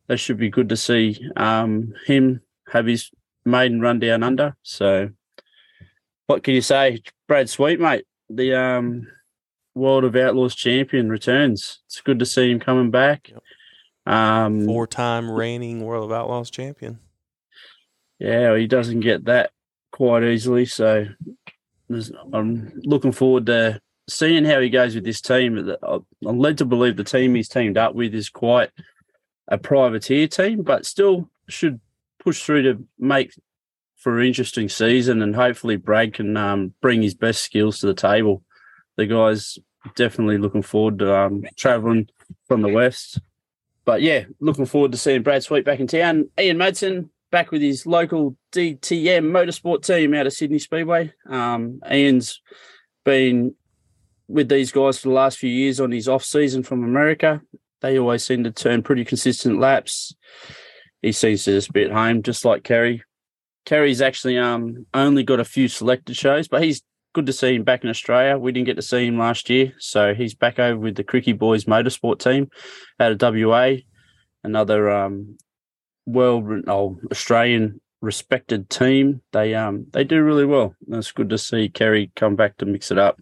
that 0.07 0.17
should 0.17 0.37
be 0.37 0.49
good 0.49 0.69
to 0.69 0.77
see 0.77 1.19
um, 1.35 1.93
him 2.05 2.41
have 2.69 2.85
his 2.85 3.11
maiden 3.45 3.81
run 3.81 3.99
down 3.99 4.23
under. 4.23 4.55
So, 4.63 5.09
what 6.27 6.43
can 6.43 6.53
you 6.53 6.61
say, 6.61 7.01
Brad 7.27 7.49
Sweet, 7.49 7.79
mate? 7.79 8.05
The 8.29 8.55
um, 8.55 9.07
World 9.75 10.03
of 10.03 10.15
Outlaws 10.15 10.55
champion 10.55 11.09
returns. 11.09 11.81
It's 11.85 12.01
good 12.01 12.19
to 12.19 12.25
see 12.25 12.51
him 12.51 12.59
coming 12.59 12.91
back. 12.91 13.29
Yep. 13.29 13.43
Um, 14.05 14.65
Four-time 14.65 15.29
reigning 15.29 15.83
World 15.83 16.11
of 16.11 16.17
Outlaws 16.17 16.49
champion. 16.49 16.99
Yeah, 18.19 18.55
he 18.57 18.67
doesn't 18.67 19.01
get 19.01 19.25
that 19.25 19.51
quite 19.91 20.23
easily. 20.23 20.65
So, 20.65 21.07
I'm 22.33 22.81
looking 22.83 23.11
forward 23.11 23.45
to 23.47 23.81
seeing 24.09 24.45
how 24.45 24.59
he 24.59 24.69
goes 24.69 24.95
with 24.95 25.03
this 25.03 25.21
team. 25.21 25.75
I'm 25.83 26.39
led 26.39 26.57
to 26.59 26.65
believe 26.65 26.97
the 26.97 27.03
team 27.03 27.35
he's 27.35 27.49
teamed 27.49 27.77
up 27.77 27.95
with 27.95 28.13
is 28.13 28.29
quite 28.29 28.71
a 29.47 29.57
privateer 29.57 30.27
team, 30.27 30.63
but 30.63 30.85
still 30.85 31.29
should 31.47 31.79
push 32.23 32.43
through 32.43 32.63
to 32.63 32.83
make 32.97 33.33
for 33.97 34.19
an 34.19 34.27
interesting 34.27 34.67
season, 34.69 35.21
and 35.21 35.35
hopefully 35.35 35.77
Brad 35.77 36.13
can 36.13 36.35
um, 36.35 36.73
bring 36.81 37.01
his 37.01 37.15
best 37.15 37.43
skills 37.43 37.79
to 37.79 37.87
the 37.87 37.93
table. 37.93 38.43
The 38.97 39.05
guys 39.05 39.57
definitely 39.95 40.37
looking 40.37 40.61
forward 40.61 40.99
to 40.99 41.15
um, 41.15 41.43
traveling 41.57 42.09
from 42.47 42.61
the 42.61 42.69
west. 42.69 43.19
But 43.85 44.01
yeah, 44.01 44.25
looking 44.39 44.65
forward 44.65 44.91
to 44.91 44.97
seeing 44.97 45.23
Brad 45.23 45.43
Sweet 45.43 45.65
back 45.65 45.79
in 45.79 45.87
town. 45.87 46.29
Ian 46.39 46.57
Madsen 46.57 47.09
back 47.31 47.51
with 47.51 47.61
his 47.61 47.85
local 47.85 48.37
DTM 48.51 49.25
motorsport 49.31 49.85
team 49.85 50.13
out 50.13 50.27
of 50.27 50.33
Sydney 50.33 50.59
Speedway. 50.59 51.13
Um, 51.27 51.81
Ian's 51.91 52.41
been 53.03 53.55
with 54.27 54.49
these 54.49 54.71
guys 54.71 54.99
for 54.99 55.09
the 55.09 55.15
last 55.15 55.37
few 55.37 55.49
years 55.49 55.79
on 55.79 55.91
his 55.91 56.07
off 56.07 56.23
season 56.23 56.63
from 56.63 56.83
America. 56.83 57.41
They 57.81 57.97
always 57.97 58.23
seem 58.23 58.43
to 58.45 58.51
turn 58.51 58.83
pretty 58.83 59.03
consistent 59.03 59.59
laps 59.59 60.15
he 61.03 61.11
seems 61.11 61.43
to 61.43 61.51
just 61.51 61.71
be 61.71 61.83
at 61.83 61.91
home, 61.91 62.23
just 62.23 62.45
like 62.45 62.63
Kerry. 62.63 63.03
Kerry's 63.65 64.01
actually 64.01 64.37
um 64.37 64.87
only 64.93 65.23
got 65.23 65.39
a 65.39 65.45
few 65.45 65.67
selected 65.67 66.15
shows, 66.15 66.47
but 66.47 66.63
he's 66.63 66.81
good 67.13 67.25
to 67.27 67.33
see 67.33 67.55
him 67.55 67.63
back 67.63 67.83
in 67.83 67.89
Australia. 67.89 68.37
We 68.37 68.51
didn't 68.51 68.65
get 68.65 68.77
to 68.77 68.81
see 68.81 69.05
him 69.05 69.19
last 69.19 69.49
year, 69.49 69.73
so 69.77 70.15
he's 70.15 70.33
back 70.33 70.57
over 70.57 70.79
with 70.79 70.95
the 70.95 71.03
Cricky 71.03 71.37
Boys 71.37 71.65
motorsport 71.65 72.19
team 72.19 72.49
out 72.99 73.11
of 73.11 73.21
WA, 73.21 73.75
another 74.43 74.89
um 74.89 75.37
oh, 76.15 76.99
Australian 77.11 77.79
respected 78.01 78.69
team. 78.69 79.21
They 79.31 79.53
um 79.53 79.87
they 79.91 80.03
do 80.03 80.23
really 80.23 80.45
well. 80.45 80.75
It's 80.89 81.11
good 81.11 81.29
to 81.29 81.37
see 81.37 81.69
Kerry 81.69 82.11
come 82.15 82.35
back 82.35 82.57
to 82.57 82.65
mix 82.65 82.91
it 82.91 82.97
up. 82.97 83.21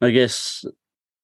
I 0.00 0.10
guess 0.10 0.64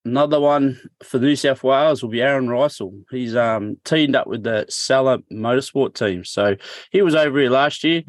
Another 0.05 0.39
one 0.39 0.79
for 1.01 1.17
New 1.17 1.35
South 1.35 1.63
Wales 1.63 2.03
will 2.03 2.09
be 2.09 2.21
Aaron 2.21 2.47
Reutzel. 2.47 3.03
He's 3.09 3.35
um, 3.35 3.77
teamed 3.85 4.15
up 4.15 4.27
with 4.27 4.43
the 4.43 4.65
Salah 4.67 5.19
Motorsport 5.31 5.93
team. 5.95 6.25
So 6.25 6.57
he 6.91 7.01
was 7.01 7.15
over 7.15 7.39
here 7.39 7.49
last 7.49 7.85
year 7.85 8.03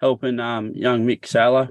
helping 0.00 0.38
um, 0.38 0.72
young 0.74 1.04
Mick 1.04 1.26
Salah 1.26 1.70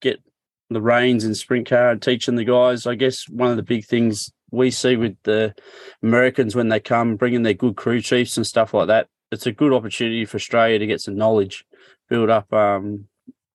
get 0.00 0.20
the 0.68 0.82
reins 0.82 1.24
in 1.24 1.34
sprint 1.34 1.68
car 1.68 1.90
and 1.90 2.02
teaching 2.02 2.34
the 2.34 2.44
guys. 2.44 2.86
I 2.86 2.96
guess 2.96 3.28
one 3.28 3.50
of 3.50 3.56
the 3.56 3.62
big 3.62 3.86
things 3.86 4.32
we 4.50 4.72
see 4.72 4.96
with 4.96 5.16
the 5.22 5.54
Americans 6.02 6.56
when 6.56 6.68
they 6.68 6.80
come, 6.80 7.14
bringing 7.14 7.44
their 7.44 7.54
good 7.54 7.76
crew 7.76 8.00
chiefs 8.00 8.36
and 8.36 8.46
stuff 8.46 8.74
like 8.74 8.88
that, 8.88 9.06
it's 9.30 9.46
a 9.46 9.52
good 9.52 9.72
opportunity 9.72 10.24
for 10.24 10.36
Australia 10.36 10.80
to 10.80 10.86
get 10.86 11.00
some 11.00 11.14
knowledge, 11.14 11.64
build 12.08 12.30
up 12.30 12.52
um, 12.52 13.06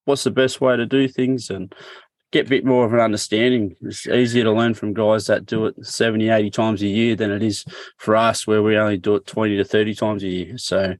what's 0.06 0.24
the 0.24 0.30
best 0.30 0.60
way 0.60 0.76
to 0.76 0.86
do 0.86 1.06
things 1.06 1.50
and 1.50 1.74
get 2.36 2.46
a 2.46 2.50
bit 2.50 2.64
more 2.64 2.84
of 2.84 2.92
an 2.92 3.00
understanding. 3.00 3.74
It's 3.80 4.06
easier 4.06 4.44
to 4.44 4.52
learn 4.52 4.74
from 4.74 4.92
guys 4.92 5.26
that 5.26 5.46
do 5.46 5.66
it 5.66 5.86
70, 5.86 6.28
80 6.28 6.50
times 6.50 6.82
a 6.82 6.86
year 6.86 7.16
than 7.16 7.30
it 7.30 7.42
is 7.42 7.64
for 7.96 8.14
us 8.14 8.46
where 8.46 8.62
we 8.62 8.76
only 8.76 8.98
do 8.98 9.14
it 9.14 9.26
20 9.26 9.56
to 9.56 9.64
30 9.64 9.94
times 9.94 10.22
a 10.22 10.28
year. 10.28 10.58
So, 10.58 10.96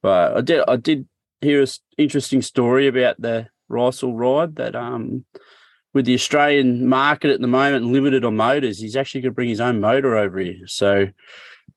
but 0.00 0.36
I 0.36 0.40
did, 0.40 0.64
I 0.66 0.76
did 0.76 1.06
hear 1.42 1.60
an 1.60 1.68
interesting 1.98 2.40
story 2.40 2.86
about 2.86 3.20
the 3.20 3.48
Reutzel 3.70 4.12
ride 4.14 4.56
that, 4.56 4.74
um, 4.74 5.24
with 5.92 6.06
the 6.06 6.14
Australian 6.14 6.88
market 6.88 7.30
at 7.30 7.42
the 7.42 7.46
moment 7.46 7.92
limited 7.92 8.24
on 8.24 8.36
motors, 8.36 8.78
he's 8.78 8.96
actually 8.96 9.20
going 9.20 9.32
to 9.32 9.34
bring 9.34 9.50
his 9.50 9.60
own 9.60 9.78
motor 9.78 10.16
over 10.16 10.38
here. 10.38 10.66
So, 10.66 11.08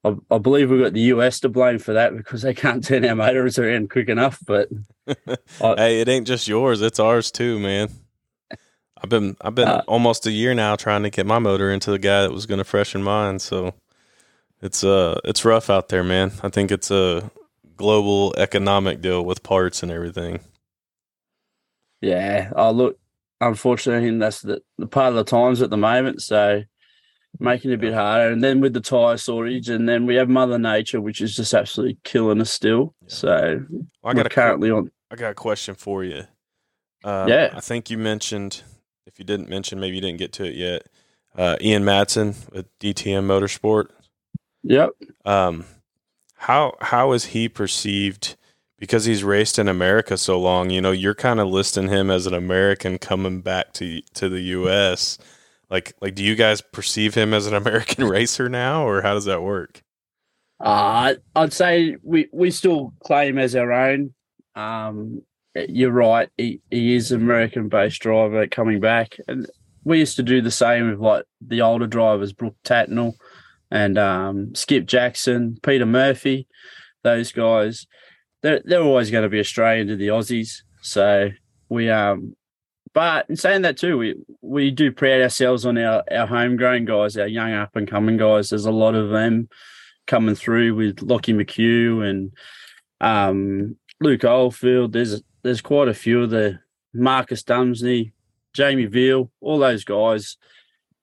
I, 0.06 0.14
I, 0.32 0.38
believe 0.38 0.70
we've 0.70 0.82
got 0.82 0.94
the 0.94 1.02
US 1.02 1.42
to 1.42 1.50
blame 1.50 1.80
for 1.80 1.94
that 1.94 2.16
because 2.18 2.44
they 2.44 2.54
can't 2.54 2.82
turn 2.82 3.04
our 3.04 3.16
motors 3.16 3.60
around 3.60 3.90
quick 3.90 4.08
enough. 4.08 4.40
But 4.48 4.70
I, 5.62 5.76
hey, 5.76 6.02
it 6.02 6.08
ain't 6.08 6.28
just 6.28 6.48
yours; 6.48 6.82
it's 6.82 7.00
ours 7.00 7.30
too, 7.30 7.60
man. 7.60 7.90
I've 9.06 9.10
been 9.10 9.38
I've 9.40 9.54
been 9.54 9.68
uh, 9.68 9.84
almost 9.88 10.26
a 10.26 10.32
year 10.32 10.56
now 10.56 10.76
trying 10.76 11.04
to 11.04 11.12
get 11.12 11.28
my 11.28 11.38
motor 11.38 11.70
into 11.70 11.92
the 11.92 12.00
guy 12.00 12.24
that 12.24 12.32
was 12.32 12.48
going 12.48 12.58
to 12.58 12.64
freshen 12.64 13.04
mine. 13.04 13.38
So 13.38 13.76
it's 14.64 14.84
uh 14.84 15.20
it's 15.24 15.46
rough 15.46 15.70
out 15.70 15.90
there, 15.90 16.04
man. 16.04 16.32
I 16.42 16.50
think 16.50 16.72
it's 16.72 16.90
a 16.90 17.30
global 17.78 18.34
economic 18.36 19.02
deal 19.02 19.24
with 19.24 19.44
parts 19.44 19.84
and 19.84 19.92
everything. 19.92 20.40
Yeah. 22.02 22.50
Oh 22.56 22.72
look, 22.72 22.98
unfortunately, 23.40 24.18
that's 24.18 24.42
the, 24.42 24.64
the 24.80 24.88
part 24.88 25.10
of 25.10 25.16
the 25.16 25.24
times 25.24 25.62
at 25.62 25.70
the 25.70 25.78
moment. 25.78 26.24
So 26.24 26.64
making 27.40 27.70
it 27.70 27.76
a 27.76 27.78
bit 27.78 27.94
harder. 27.94 28.32
And 28.32 28.44
then 28.44 28.60
with 28.60 28.74
the 28.74 28.82
tire 28.82 29.18
shortage, 29.18 29.70
and 29.70 29.88
then 29.88 30.08
we 30.08 30.16
have 30.16 30.30
Mother 30.30 30.58
Nature, 30.58 31.00
which 31.00 31.22
is 31.22 31.36
just 31.36 31.54
absolutely 31.54 32.00
killing 32.04 32.42
us 32.42 32.50
still. 32.50 32.96
Yeah. 33.04 33.08
So 33.10 33.66
well, 33.70 33.86
I 34.04 34.14
got 34.16 34.32
currently 34.32 34.72
on. 34.72 34.90
I 35.12 35.16
got 35.16 35.30
a 35.30 35.36
question 35.36 35.76
for 35.76 36.04
you. 36.04 36.24
Uh, 37.04 37.28
yeah, 37.30 37.52
I 37.54 37.60
think 37.60 37.92
you 37.92 38.00
mentioned 38.00 38.64
if 39.16 39.20
you 39.20 39.26
didn't 39.26 39.48
mention, 39.48 39.80
maybe 39.80 39.96
you 39.96 40.02
didn't 40.02 40.20
get 40.20 40.34
to 40.34 40.44
it 40.44 40.56
yet. 40.56 40.88
Uh, 41.38 41.56
Ian 41.62 41.84
Madsen 41.84 42.36
with 42.52 42.68
DTM 42.80 43.24
Motorsport. 43.24 43.88
Yep. 44.64 44.90
Um, 45.24 45.64
how 46.36 46.74
how 46.82 47.14
is 47.14 47.26
he 47.28 47.48
perceived? 47.48 48.36
Because 48.78 49.06
he's 49.06 49.24
raced 49.24 49.58
in 49.58 49.70
America 49.70 50.18
so 50.18 50.38
long, 50.38 50.70
you 50.70 50.82
know, 50.82 50.92
you're 50.92 51.16
kind 51.16 51.40
of 51.40 51.48
listing 51.48 51.88
him 51.88 52.12
as 52.12 52.28
an 52.28 52.34
American 52.34 52.98
coming 52.98 53.40
back 53.40 53.72
to 53.76 54.02
to 54.16 54.28
the 54.28 54.42
U.S. 54.42 55.18
Like, 55.70 55.94
like, 56.02 56.14
do 56.14 56.22
you 56.22 56.36
guys 56.36 56.60
perceive 56.60 57.16
him 57.16 57.34
as 57.34 57.48
an 57.48 57.54
American 57.62 58.04
racer 58.04 58.50
now, 58.50 58.86
or 58.86 59.02
how 59.02 59.14
does 59.14 59.26
that 59.26 59.42
work? 59.42 59.82
Uh, 60.60 61.16
I'd 61.34 61.54
say 61.54 61.96
we 62.04 62.28
we 62.34 62.52
still 62.52 62.94
claim 63.00 63.38
as 63.38 63.56
our 63.56 63.72
own. 63.72 64.14
Um, 64.56 65.22
you're 65.56 65.92
right. 65.92 66.30
He, 66.38 66.62
he 66.70 66.96
is 66.96 67.12
an 67.12 67.22
American 67.22 67.70
based 67.70 68.02
driver 68.02 68.48
coming 68.48 68.80
back. 68.80 69.18
And 69.28 69.48
we 69.84 70.00
used 70.00 70.18
to 70.18 70.24
do 70.24 70.42
the 70.42 70.52
same 70.52 70.90
with 70.90 71.00
like 71.00 71.26
the 71.46 71.62
older 71.62 71.88
drivers, 71.88 72.34
Brooke 72.34 72.58
Tatnell, 72.64 73.14
and 73.72 73.98
um, 73.98 74.54
Skip 74.56 74.86
Jackson, 74.86 75.58
Peter 75.64 75.86
Murphy, 75.86 76.48
those 77.04 77.32
guys. 77.32 77.88
They're 78.42 78.62
they're 78.64 78.82
always 78.82 79.10
going 79.12 79.24
to 79.24 79.30
be 79.30 79.40
Australian 79.40 79.88
to 79.88 79.96
the 79.96 80.10
Aussies. 80.10 80.62
So 80.82 81.30
we 81.70 81.90
um, 81.90 82.36
but 82.94 83.30
in 83.30 83.36
saying 83.36 83.64
that 83.64 83.78
too, 83.78 83.98
we 83.98 84.16
we 84.42 84.72
do 84.72 84.92
pride 84.92 85.22
ourselves 85.22 85.66
on 85.66 85.78
our 85.78 86.04
our 86.12 86.28
homegrown 86.28 86.86
guys, 86.86 87.18
our 87.18 87.28
young 87.28 87.54
up 87.54 87.76
and 87.76 87.88
coming 87.88 88.18
guys. 88.18 88.50
There's 88.50 88.66
a 88.66 88.72
lot 88.72 88.96
of 88.96 89.10
them 89.10 89.50
coming 90.08 90.36
through 90.36 90.76
with 90.76 91.02
Lockie 91.02 91.34
McHugh 91.34 92.08
and 92.08 92.32
um, 93.02 93.76
Luke 94.00 94.24
Oldfield. 94.24 94.94
There's 94.94 95.22
there's 95.46 95.62
quite 95.62 95.88
a 95.88 95.94
few 95.94 96.24
of 96.24 96.32
the 96.32 96.60
Marcus 96.92 97.44
Dumesny, 97.44 98.12
Jamie 98.54 98.86
Veal, 98.88 99.32
all 99.42 99.60
those 99.60 99.84
guys. 99.84 100.38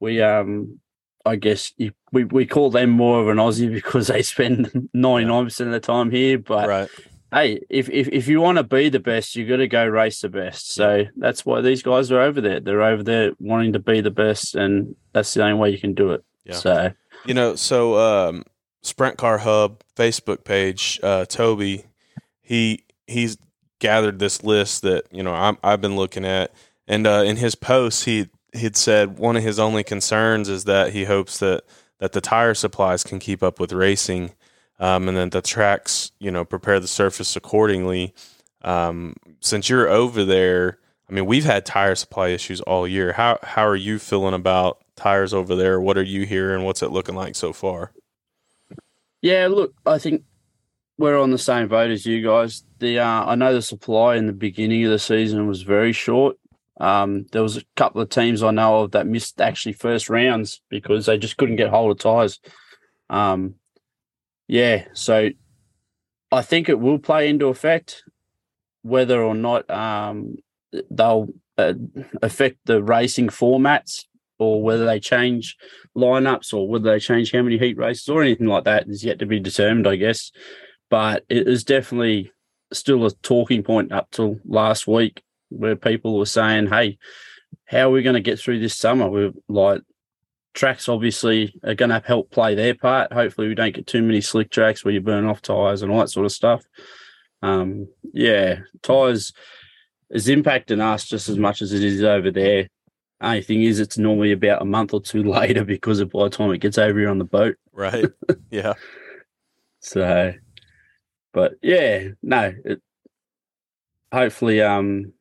We 0.00 0.20
um 0.20 0.80
I 1.24 1.36
guess 1.36 1.72
you, 1.76 1.92
we 2.10 2.24
we 2.24 2.44
call 2.44 2.70
them 2.70 2.90
more 2.90 3.20
of 3.20 3.28
an 3.28 3.36
Aussie 3.36 3.72
because 3.80 4.08
they 4.08 4.22
spend 4.22 4.88
ninety 4.92 5.26
nine 5.26 5.44
percent 5.44 5.68
of 5.68 5.74
the 5.74 5.80
time 5.80 6.10
here. 6.10 6.38
But 6.38 6.68
Right. 6.68 6.88
hey, 7.32 7.60
if 7.70 7.88
if 7.88 8.08
if 8.08 8.26
you 8.26 8.40
want 8.40 8.58
to 8.58 8.64
be 8.64 8.88
the 8.88 8.98
best, 8.98 9.36
you 9.36 9.46
got 9.46 9.58
to 9.58 9.68
go 9.68 9.86
race 9.86 10.20
the 10.22 10.28
best. 10.28 10.72
So 10.72 11.04
that's 11.16 11.46
why 11.46 11.60
these 11.60 11.82
guys 11.84 12.10
are 12.10 12.20
over 12.20 12.40
there. 12.40 12.58
They're 12.58 12.82
over 12.82 13.04
there 13.04 13.30
wanting 13.38 13.74
to 13.74 13.78
be 13.78 14.00
the 14.00 14.10
best, 14.10 14.56
and 14.56 14.96
that's 15.12 15.32
the 15.34 15.44
only 15.44 15.54
way 15.54 15.70
you 15.70 15.78
can 15.78 15.94
do 15.94 16.10
it. 16.10 16.24
Yeah. 16.44 16.54
So 16.56 16.92
You 17.24 17.34
know, 17.34 17.54
so 17.54 17.96
um, 17.98 18.42
Sprint 18.82 19.18
Car 19.18 19.38
Hub 19.38 19.84
Facebook 19.94 20.42
page, 20.42 20.98
uh, 21.04 21.26
Toby, 21.26 21.84
he 22.40 22.82
he's 23.06 23.36
gathered 23.82 24.20
this 24.20 24.44
list 24.44 24.82
that 24.82 25.04
you 25.10 25.24
know 25.24 25.34
I'm, 25.34 25.58
I've 25.62 25.80
been 25.80 25.96
looking 25.96 26.24
at, 26.24 26.52
and 26.86 27.04
uh, 27.06 27.24
in 27.26 27.36
his 27.36 27.56
posts 27.56 28.04
he 28.04 28.28
he'd 28.54 28.76
said 28.76 29.18
one 29.18 29.36
of 29.36 29.42
his 29.42 29.58
only 29.58 29.82
concerns 29.82 30.48
is 30.48 30.64
that 30.64 30.92
he 30.92 31.04
hopes 31.04 31.38
that 31.40 31.64
that 31.98 32.12
the 32.12 32.20
tire 32.20 32.54
supplies 32.54 33.02
can 33.02 33.18
keep 33.18 33.42
up 33.42 33.58
with 33.58 33.72
racing, 33.72 34.32
um, 34.78 35.08
and 35.08 35.16
then 35.16 35.30
the 35.30 35.42
tracks 35.42 36.12
you 36.20 36.30
know 36.30 36.44
prepare 36.44 36.78
the 36.78 36.86
surface 36.86 37.34
accordingly. 37.34 38.14
Um, 38.62 39.16
since 39.40 39.68
you're 39.68 39.88
over 39.88 40.24
there, 40.24 40.78
I 41.10 41.12
mean 41.12 41.26
we've 41.26 41.44
had 41.44 41.66
tire 41.66 41.96
supply 41.96 42.28
issues 42.28 42.60
all 42.60 42.86
year. 42.86 43.12
How 43.12 43.40
how 43.42 43.66
are 43.66 43.76
you 43.76 43.98
feeling 43.98 44.34
about 44.34 44.78
tires 44.94 45.34
over 45.34 45.56
there? 45.56 45.80
What 45.80 45.98
are 45.98 46.04
you 46.04 46.24
hearing? 46.24 46.64
What's 46.64 46.84
it 46.84 46.92
looking 46.92 47.16
like 47.16 47.34
so 47.34 47.52
far? 47.52 47.90
yeah, 49.22 49.48
look, 49.48 49.74
I 49.84 49.98
think 49.98 50.22
we're 50.98 51.18
on 51.18 51.30
the 51.30 51.38
same 51.38 51.68
boat 51.68 51.90
as 51.90 52.06
you 52.06 52.22
guys. 52.22 52.64
The 52.78 53.00
uh, 53.00 53.24
I 53.24 53.34
know 53.34 53.54
the 53.54 53.62
supply 53.62 54.16
in 54.16 54.26
the 54.26 54.32
beginning 54.32 54.84
of 54.84 54.90
the 54.90 54.98
season 54.98 55.46
was 55.46 55.62
very 55.62 55.92
short. 55.92 56.36
Um, 56.80 57.26
there 57.32 57.42
was 57.42 57.56
a 57.56 57.64
couple 57.76 58.00
of 58.00 58.08
teams 58.08 58.42
I 58.42 58.50
know 58.50 58.80
of 58.80 58.92
that 58.92 59.06
missed 59.06 59.40
actually 59.40 59.74
first 59.74 60.08
rounds 60.08 60.60
because 60.68 61.06
they 61.06 61.18
just 61.18 61.36
couldn't 61.36 61.56
get 61.56 61.70
hold 61.70 61.92
of 61.92 61.98
tires. 61.98 62.40
Um, 63.10 63.54
yeah, 64.48 64.86
so 64.92 65.30
I 66.30 66.42
think 66.42 66.68
it 66.68 66.80
will 66.80 66.98
play 66.98 67.28
into 67.28 67.46
effect 67.48 68.02
whether 68.82 69.22
or 69.22 69.34
not 69.34 69.70
um, 69.70 70.36
they'll 70.90 71.28
uh, 71.58 71.74
affect 72.22 72.58
the 72.64 72.82
racing 72.82 73.28
formats 73.28 74.04
or 74.38 74.62
whether 74.62 74.84
they 74.84 74.98
change 74.98 75.56
lineups 75.96 76.52
or 76.52 76.68
whether 76.68 76.90
they 76.90 76.98
change 76.98 77.32
how 77.32 77.42
many 77.42 77.58
heat 77.58 77.76
races 77.76 78.08
or 78.08 78.22
anything 78.22 78.46
like 78.46 78.64
that 78.64 78.88
is 78.88 79.04
yet 79.04 79.18
to 79.20 79.26
be 79.26 79.38
determined, 79.38 79.86
I 79.86 79.96
guess. 79.96 80.32
But 80.92 81.24
it 81.30 81.48
is 81.48 81.64
definitely 81.64 82.32
still 82.70 83.06
a 83.06 83.10
talking 83.22 83.62
point 83.62 83.92
up 83.92 84.10
till 84.10 84.38
last 84.44 84.86
week 84.86 85.22
where 85.48 85.74
people 85.74 86.18
were 86.18 86.26
saying, 86.26 86.66
hey, 86.66 86.98
how 87.64 87.88
are 87.88 87.92
we 87.92 88.02
going 88.02 88.12
to 88.12 88.20
get 88.20 88.38
through 88.38 88.60
this 88.60 88.74
summer? 88.74 89.08
We're 89.08 89.32
like, 89.48 89.80
tracks 90.52 90.90
obviously 90.90 91.58
are 91.64 91.72
going 91.72 91.88
to 91.88 92.02
help 92.04 92.30
play 92.30 92.54
their 92.54 92.74
part. 92.74 93.10
Hopefully, 93.10 93.48
we 93.48 93.54
don't 93.54 93.74
get 93.74 93.86
too 93.86 94.02
many 94.02 94.20
slick 94.20 94.50
tracks 94.50 94.84
where 94.84 94.92
you 94.92 95.00
burn 95.00 95.24
off 95.24 95.40
tires 95.40 95.80
and 95.80 95.90
all 95.90 96.00
that 96.00 96.10
sort 96.10 96.26
of 96.26 96.32
stuff. 96.32 96.62
Um, 97.40 97.88
yeah, 98.12 98.58
tires 98.82 99.32
is 100.10 100.26
impacting 100.26 100.82
us 100.82 101.06
just 101.06 101.30
as 101.30 101.38
much 101.38 101.62
as 101.62 101.72
it 101.72 101.82
is 101.82 102.02
over 102.02 102.30
there. 102.30 102.68
Only 103.18 103.40
thing 103.40 103.62
is, 103.62 103.80
it's 103.80 103.96
normally 103.96 104.32
about 104.32 104.60
a 104.60 104.66
month 104.66 104.92
or 104.92 105.00
two 105.00 105.22
later 105.32 105.64
because 105.64 106.00
of 106.00 106.10
by 106.10 106.24
the 106.24 106.28
time 106.28 106.50
it 106.50 106.58
gets 106.58 106.76
over 106.76 106.98
here 106.98 107.08
on 107.08 107.16
the 107.16 107.24
boat. 107.24 107.56
Right? 107.72 108.04
yeah. 108.50 108.74
So, 109.84 110.32
but 111.32 111.54
yeah, 111.62 112.08
no. 112.22 112.52
It, 112.64 112.80
hopefully, 114.12 114.60
um, 114.60 115.12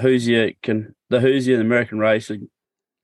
Hoosier 0.00 0.52
can 0.62 0.94
the 1.10 1.20
Hoosier 1.20 1.54
and 1.54 1.62
American 1.62 1.98
Racing 1.98 2.48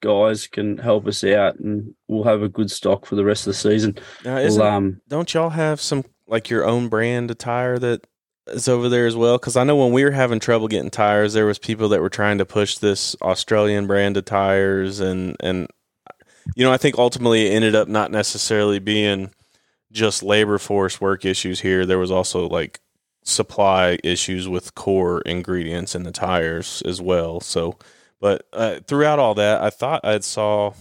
guys 0.01 0.47
can 0.47 0.79
help 0.79 1.07
us 1.07 1.23
out, 1.25 1.59
and 1.59 1.95
we'll 2.09 2.25
have 2.25 2.43
a 2.43 2.49
good 2.49 2.71
stock 2.71 3.07
for 3.07 3.15
the 3.15 3.25
rest 3.25 3.47
of 3.47 3.53
the 3.53 3.59
season. 3.59 3.99
Now, 4.25 4.37
We'll, 4.37 4.63
um, 4.63 5.01
don't 5.09 5.33
y'all 5.33 5.51
have 5.51 5.81
some 5.81 6.05
like 6.27 6.51
your 6.51 6.65
own 6.65 6.89
brand 6.89 7.31
of 7.31 7.39
tire 7.39 7.79
that 7.79 8.07
is 8.49 8.69
over 8.69 8.89
there 8.89 9.07
as 9.07 9.17
well? 9.17 9.39
Because 9.39 9.57
I 9.57 9.65
know 9.65 9.77
when 9.77 9.93
we 9.93 10.05
were 10.05 10.11
having 10.11 10.41
trouble 10.41 10.69
getting 10.69 10.91
tires, 10.91 11.35
there 11.35 11.47
was 11.47 11.59
people 11.59 11.89
that 11.91 12.01
were 12.01 12.11
trying 12.11 12.39
to 12.39 12.45
push 12.45 12.79
this 12.79 13.15
Australian 13.23 13.87
brand 13.87 14.17
of 14.17 14.25
tires, 14.25 15.01
and 15.01 15.37
and 15.41 15.69
you 16.57 16.65
know 16.65 16.73
I 16.73 16.79
think 16.79 16.99
ultimately 16.99 17.47
it 17.47 17.51
ended 17.51 17.75
up 17.75 17.89
not 17.89 18.11
necessarily 18.11 18.79
being 18.79 19.31
just 19.93 20.23
labor 20.23 20.59
force 20.59 21.01
work 21.01 21.25
issues 21.25 21.61
here. 21.61 21.85
There 21.85 21.99
was 21.99 22.11
also 22.11 22.49
like 22.49 22.81
supply 23.25 23.99
issues 24.03 24.49
with 24.49 24.75
core 24.75 25.21
ingredients 25.23 25.95
in 25.95 26.05
the 26.05 26.13
tires 26.13 26.83
as 26.87 27.01
well. 27.01 27.41
So, 27.41 27.79
but 28.21 28.47
uh, 28.53 28.81
throughout 28.87 29.19
all 29.19 29.35
that, 29.35 29.63
I 29.63 29.71
thought 29.71 30.05
I 30.05 30.19
saw 30.21 30.75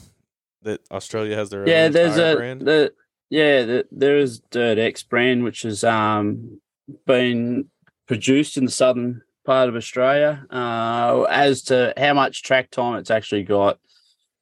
that 0.64 0.82
Australia 0.92 1.36
has 1.36 1.50
their 1.50 1.68
yeah, 1.68 1.86
own 1.86 1.92
there's 1.92 2.18
a 2.18 2.36
brand. 2.36 2.62
the 2.62 2.94
yeah 3.30 3.64
the, 3.64 3.88
there 3.92 4.18
is 4.18 4.40
Dirt 4.52 4.78
X 4.78 5.04
brand 5.04 5.44
which 5.44 5.62
has 5.62 5.84
um 5.84 6.60
been 7.06 7.70
produced 8.08 8.58
in 8.58 8.66
the 8.66 8.72
southern 8.72 9.22
part 9.46 9.70
of 9.70 9.76
Australia. 9.76 10.46
Uh, 10.50 11.24
as 11.30 11.64
to 11.64 11.94
how 11.98 12.14
much 12.14 12.44
track 12.44 12.72
time 12.72 12.98
it's 12.98 13.12
actually 13.12 13.44
got, 13.44 13.80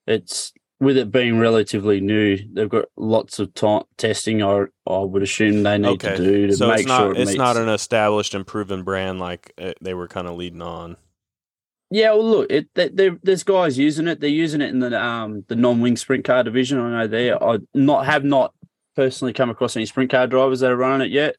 it's 0.06 0.54
with 0.80 0.98
it 0.98 1.12
being 1.12 1.40
relatively 1.40 2.00
new, 2.00 2.38
they've 2.54 2.70
got 2.70 2.86
lots 2.96 3.40
of 3.40 3.54
time 3.56 3.84
testing. 3.98 4.44
I 4.44 4.66
I 4.88 5.00
would 5.00 5.24
assume 5.24 5.64
they 5.64 5.78
need 5.78 5.88
Okay. 6.04 6.16
to 6.16 6.24
do 6.24 6.48
to 6.48 6.54
so 6.56 6.68
make 6.68 6.80
it's 6.80 6.88
not 6.88 7.00
sure 7.00 7.12
it 7.12 7.18
it's 7.18 7.30
meets. 7.30 7.38
not 7.38 7.58
an 7.58 7.70
established 7.70 8.34
and 8.36 8.46
proven 8.46 8.84
brand 8.84 9.20
like 9.20 9.52
uh, 9.60 9.74
they 9.82 9.94
were 9.94 10.08
kind 10.08 10.28
of 10.28 10.36
leading 10.36 10.62
on. 10.62 10.98
Yeah, 11.90 12.12
well, 12.12 12.30
look, 12.30 12.52
it 12.52 12.68
there- 12.76 12.90
there, 12.90 13.18
there's 13.24 13.44
guys 13.44 13.78
using 13.78 14.08
it. 14.08 14.20
They're 14.20 14.30
using 14.30 14.62
it 14.62 14.70
in 14.70 14.80
the 14.80 15.02
um 15.04 15.46
the 15.48 15.56
non-wing 15.56 15.96
sprint 15.98 16.26
car 16.26 16.44
division. 16.44 16.80
I 16.80 16.90
know 16.92 17.08
they 17.08 17.32
I 17.34 17.58
not 17.74 18.06
have 18.06 18.24
not 18.24 18.54
personally 18.96 19.34
come 19.34 19.50
across 19.50 19.76
any 19.76 19.86
sprint 19.86 20.12
car 20.12 20.28
drivers 20.28 20.60
that 20.60 20.72
are 20.72 20.76
running 20.76 21.08
it 21.08 21.12
yet. 21.12 21.36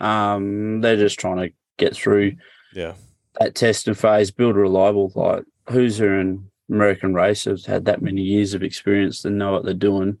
Um, 0.00 0.80
they're 0.80 0.96
just 0.96 1.20
trying 1.20 1.36
to 1.38 1.50
get 1.78 1.94
through 1.94 2.32
Yeah, 2.74 2.94
that 3.38 3.54
testing 3.54 3.94
phase, 3.94 4.30
build 4.30 4.56
a 4.56 4.60
reliable 4.60 5.12
like 5.14 5.44
Hoosier 5.68 6.18
and 6.18 6.44
American 6.70 7.14
Race 7.14 7.44
have 7.44 7.64
had 7.64 7.84
that 7.84 8.02
many 8.02 8.22
years 8.22 8.54
of 8.54 8.62
experience 8.62 9.24
and 9.24 9.38
know 9.38 9.52
what 9.52 9.64
they're 9.64 9.74
doing. 9.74 10.18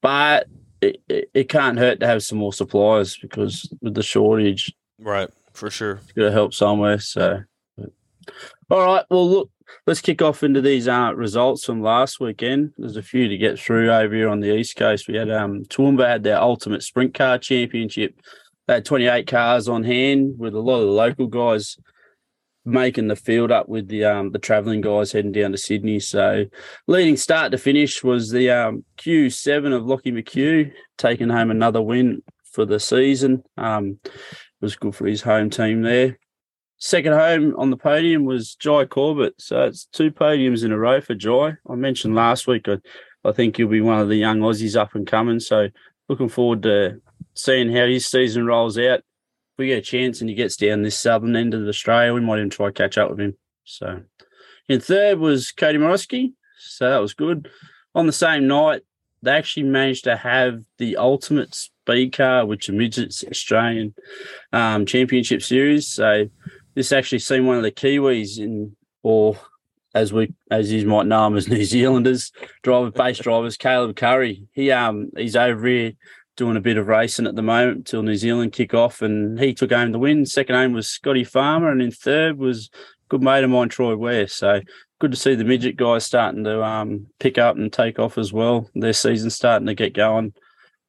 But 0.00 0.46
it, 0.80 1.02
it, 1.08 1.30
it 1.34 1.48
can't 1.48 1.78
hurt 1.78 2.00
to 2.00 2.06
have 2.06 2.22
some 2.22 2.38
more 2.38 2.52
suppliers 2.52 3.18
because 3.20 3.72
with 3.82 3.94
the 3.94 4.02
shortage, 4.02 4.72
right, 4.98 5.28
for 5.52 5.70
sure. 5.70 6.00
it's 6.02 6.12
got 6.12 6.22
to 6.22 6.32
help 6.32 6.54
somewhere. 6.54 6.98
So, 6.98 7.42
all 8.70 8.86
right. 8.86 9.04
Well, 9.10 9.28
look, 9.28 9.50
let's 9.86 10.00
kick 10.00 10.22
off 10.22 10.42
into 10.42 10.60
these 10.60 10.88
uh, 10.88 11.12
results 11.14 11.64
from 11.64 11.82
last 11.82 12.20
weekend. 12.20 12.72
There's 12.78 12.96
a 12.96 13.02
few 13.02 13.28
to 13.28 13.36
get 13.36 13.58
through 13.58 13.90
over 13.90 14.14
here 14.14 14.28
on 14.28 14.40
the 14.40 14.54
East 14.54 14.76
Coast. 14.76 15.08
We 15.08 15.16
had 15.16 15.30
um, 15.30 15.64
Toowoomba 15.64 16.06
had 16.06 16.22
their 16.22 16.40
ultimate 16.40 16.82
sprint 16.82 17.14
car 17.14 17.38
championship. 17.38 18.14
They 18.66 18.74
had 18.74 18.84
28 18.84 19.26
cars 19.26 19.68
on 19.68 19.82
hand 19.82 20.38
with 20.38 20.54
a 20.54 20.60
lot 20.60 20.80
of 20.80 20.86
the 20.86 20.92
local 20.92 21.26
guys 21.26 21.76
making 22.64 23.08
the 23.08 23.16
field 23.16 23.50
up 23.50 23.68
with 23.68 23.88
the 23.88 24.04
um, 24.04 24.32
the 24.32 24.38
travelling 24.38 24.80
guys 24.80 25.12
heading 25.12 25.32
down 25.32 25.52
to 25.52 25.58
Sydney. 25.58 26.00
So, 26.00 26.46
leading 26.86 27.16
start 27.16 27.52
to 27.52 27.58
finish 27.58 28.02
was 28.02 28.30
the 28.30 28.50
um, 28.50 28.84
Q7 28.98 29.74
of 29.74 29.86
Lockie 29.86 30.12
McHugh 30.12 30.72
taking 30.98 31.28
home 31.28 31.50
another 31.50 31.80
win 31.82 32.22
for 32.44 32.64
the 32.64 32.80
season. 32.80 33.42
Um, 33.56 33.98
was 34.60 34.76
good 34.76 34.94
for 34.94 35.06
his 35.06 35.22
home 35.22 35.50
team 35.50 35.82
there. 35.82 36.18
Second 36.78 37.12
home 37.12 37.54
on 37.58 37.70
the 37.70 37.76
podium 37.76 38.24
was 38.24 38.54
Jai 38.54 38.86
Corbett. 38.86 39.34
So 39.38 39.64
it's 39.64 39.84
two 39.86 40.10
podiums 40.10 40.64
in 40.64 40.72
a 40.72 40.78
row 40.78 41.00
for 41.00 41.14
Jai. 41.14 41.54
I 41.68 41.74
mentioned 41.74 42.14
last 42.14 42.46
week, 42.46 42.68
I, 42.68 42.78
I 43.24 43.32
think 43.32 43.56
he'll 43.56 43.68
be 43.68 43.82
one 43.82 44.00
of 44.00 44.08
the 44.08 44.16
young 44.16 44.40
Aussies 44.40 44.80
up 44.80 44.94
and 44.94 45.06
coming. 45.06 45.40
So 45.40 45.68
looking 46.08 46.30
forward 46.30 46.62
to 46.62 47.00
seeing 47.34 47.70
how 47.70 47.86
his 47.86 48.06
season 48.06 48.46
rolls 48.46 48.78
out. 48.78 49.02
We 49.60 49.66
get 49.66 49.78
a 49.78 49.82
chance 49.82 50.22
and 50.22 50.30
he 50.30 50.34
gets 50.34 50.56
down 50.56 50.80
this 50.80 50.96
southern 50.96 51.36
end 51.36 51.52
of 51.52 51.68
Australia, 51.68 52.14
we 52.14 52.22
might 52.22 52.38
even 52.38 52.48
try 52.48 52.70
catch 52.70 52.96
up 52.96 53.10
with 53.10 53.20
him. 53.20 53.36
So 53.64 54.00
in 54.70 54.80
third 54.80 55.18
was 55.18 55.52
Cody 55.52 55.76
Morosky. 55.76 56.32
So 56.58 56.88
that 56.88 56.96
was 56.96 57.12
good. 57.12 57.50
On 57.94 58.06
the 58.06 58.12
same 58.12 58.46
night, 58.46 58.80
they 59.22 59.32
actually 59.32 59.64
managed 59.64 60.04
to 60.04 60.16
have 60.16 60.62
the 60.78 60.96
ultimate 60.96 61.54
speed 61.54 62.14
car, 62.14 62.46
which 62.46 62.70
is 62.70 62.74
Midgets 62.74 63.22
Australian 63.22 63.94
um, 64.54 64.86
Championship 64.86 65.42
Series. 65.42 65.88
So 65.88 66.30
this 66.74 66.90
actually 66.90 67.18
seen 67.18 67.44
one 67.44 67.58
of 67.58 67.62
the 67.62 67.70
Kiwis 67.70 68.38
in, 68.38 68.74
or 69.02 69.38
as 69.94 70.10
we 70.10 70.32
as 70.50 70.72
you 70.72 70.86
might 70.86 71.04
know 71.04 71.26
him 71.26 71.36
as 71.36 71.48
New 71.50 71.66
Zealanders, 71.66 72.32
driver 72.62 72.90
base 72.90 73.18
drivers, 73.18 73.58
Caleb 73.58 73.94
Curry. 73.94 74.48
He 74.52 74.70
um 74.70 75.10
he's 75.18 75.36
over 75.36 75.66
here 75.66 75.92
doing 76.36 76.56
a 76.56 76.60
bit 76.60 76.76
of 76.76 76.86
racing 76.86 77.26
at 77.26 77.36
the 77.36 77.42
moment 77.42 77.86
till 77.86 78.02
New 78.02 78.16
Zealand 78.16 78.52
kick 78.52 78.74
off, 78.74 79.02
and 79.02 79.38
he 79.38 79.54
took 79.54 79.72
home 79.72 79.92
the 79.92 79.98
win. 79.98 80.26
Second 80.26 80.56
aim 80.56 80.72
was 80.72 80.88
Scotty 80.88 81.24
Farmer, 81.24 81.70
and 81.70 81.82
in 81.82 81.90
third 81.90 82.38
was 82.38 82.70
good 83.08 83.22
mate 83.22 83.44
of 83.44 83.50
mine, 83.50 83.68
Troy 83.68 83.96
Ware. 83.96 84.28
So 84.28 84.60
good 84.98 85.10
to 85.10 85.16
see 85.16 85.34
the 85.34 85.44
midget 85.44 85.76
guys 85.76 86.04
starting 86.04 86.44
to 86.44 86.62
um, 86.62 87.06
pick 87.18 87.38
up 87.38 87.56
and 87.56 87.72
take 87.72 87.98
off 87.98 88.18
as 88.18 88.32
well. 88.32 88.70
Their 88.74 88.92
season's 88.92 89.34
starting 89.34 89.66
to 89.66 89.74
get 89.74 89.94
going. 89.94 90.32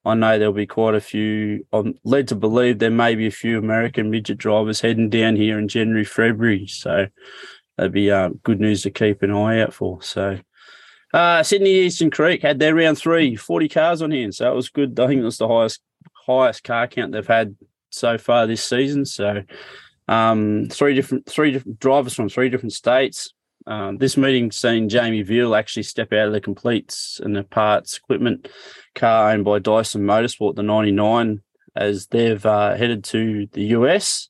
I 0.03 0.15
know 0.15 0.37
there'll 0.37 0.53
be 0.53 0.65
quite 0.67 0.95
a 0.95 1.01
few. 1.01 1.65
I'm 1.71 1.95
led 2.03 2.27
to 2.29 2.35
believe 2.35 2.79
there 2.79 2.89
may 2.89 3.15
be 3.15 3.27
a 3.27 3.31
few 3.31 3.59
American 3.59 4.09
midget 4.09 4.37
drivers 4.37 4.81
heading 4.81 5.09
down 5.09 5.35
here 5.35 5.59
in 5.59 5.67
January, 5.67 6.05
February. 6.05 6.65
So 6.67 7.07
that'd 7.77 7.91
be 7.91 8.09
uh, 8.09 8.29
good 8.43 8.59
news 8.59 8.81
to 8.83 8.89
keep 8.89 9.21
an 9.21 9.31
eye 9.31 9.61
out 9.61 9.73
for. 9.73 10.01
So 10.01 10.39
uh, 11.13 11.43
Sydney 11.43 11.81
Eastern 11.81 12.11
Creek 12.11 12.41
had 12.41 12.59
their 12.59 12.75
round 12.75 12.97
three, 12.97 13.35
40 13.35 13.69
cars 13.69 14.01
on 14.01 14.11
hand. 14.11 14.35
So 14.35 14.51
it 14.51 14.55
was 14.55 14.69
good. 14.69 14.99
I 14.99 15.07
think 15.07 15.21
it 15.21 15.25
was 15.25 15.37
the 15.37 15.47
highest 15.47 15.81
highest 16.13 16.63
car 16.63 16.87
count 16.87 17.11
they've 17.11 17.25
had 17.25 17.55
so 17.89 18.17
far 18.17 18.47
this 18.47 18.63
season. 18.63 19.05
So 19.05 19.43
um, 20.07 20.67
three 20.69 20.93
different 20.93 21.25
three 21.25 21.51
different 21.51 21.79
drivers 21.79 22.13
from 22.13 22.29
three 22.29 22.49
different 22.49 22.73
states. 22.73 23.33
Um, 23.67 23.97
this 23.97 24.17
meeting 24.17 24.51
seen 24.51 24.89
Jamie 24.89 25.21
Veal 25.21 25.53
actually 25.53 25.83
step 25.83 26.11
out 26.13 26.27
of 26.27 26.33
the 26.33 26.41
completes 26.41 27.19
and 27.23 27.35
the 27.35 27.43
parts 27.43 27.97
equipment 27.97 28.49
car 28.95 29.31
owned 29.31 29.45
by 29.45 29.59
Dyson 29.59 30.01
Motorsport, 30.01 30.55
the 30.55 30.63
99, 30.63 31.41
as 31.75 32.07
they've 32.07 32.43
uh, 32.43 32.75
headed 32.75 33.03
to 33.05 33.47
the 33.53 33.65
US 33.65 34.29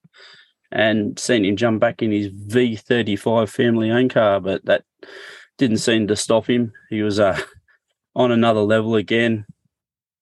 and 0.71 1.17
seen 1.17 1.45
him 1.45 1.55
jump 1.55 1.79
back 1.79 2.01
in 2.01 2.11
his 2.11 2.29
V35 2.29 3.49
family 3.49 3.91
owned 3.91 4.11
car, 4.11 4.39
but 4.39 4.63
that 4.65 4.83
didn't 5.57 5.77
seem 5.77 6.07
to 6.07 6.15
stop 6.15 6.49
him. 6.49 6.73
He 6.89 7.01
was 7.01 7.19
uh, 7.19 7.39
on 8.15 8.31
another 8.31 8.61
level 8.61 8.95
again. 8.95 9.45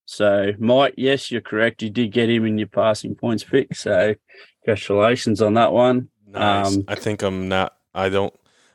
So, 0.06 0.54
Mike, 0.58 0.96
yes, 0.98 1.30
you're 1.30 1.42
correct. 1.42 1.84
You 1.84 1.90
did 1.90 2.12
get 2.12 2.30
him 2.30 2.46
in 2.46 2.58
your 2.58 2.68
passing 2.68 3.16
points 3.16 3.44
pick. 3.44 3.76
So, 3.76 4.16
congratulations 4.64 5.42
on 5.42 5.54
that 5.54 5.72
one. 5.72 6.10
Nice. 6.28 6.76
Um, 6.76 6.84
I 6.88 6.96
think 6.96 7.22
I'm 7.22 7.48
not. 7.48 7.76
I 7.94 8.10
don't. 8.10 8.34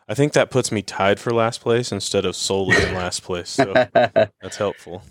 I 0.08 0.14
think 0.14 0.34
that 0.34 0.50
puts 0.50 0.70
me 0.70 0.82
tied 0.82 1.18
for 1.18 1.32
last 1.32 1.60
place 1.60 1.90
instead 1.90 2.24
of 2.24 2.36
solely 2.36 2.76
in 2.76 2.94
last 2.94 3.22
place. 3.22 3.48
So 3.48 3.72
that's 3.94 4.56
helpful. 4.56 5.02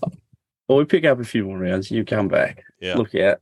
Well, 0.67 0.77
we 0.77 0.85
pick 0.85 1.03
up 1.03 1.19
a 1.19 1.23
few 1.23 1.45
more 1.45 1.57
rounds. 1.57 1.89
You 1.89 2.05
come 2.05 2.27
back. 2.27 2.63
Yeah. 2.79 2.95
Look 2.95 3.15
out. 3.15 3.39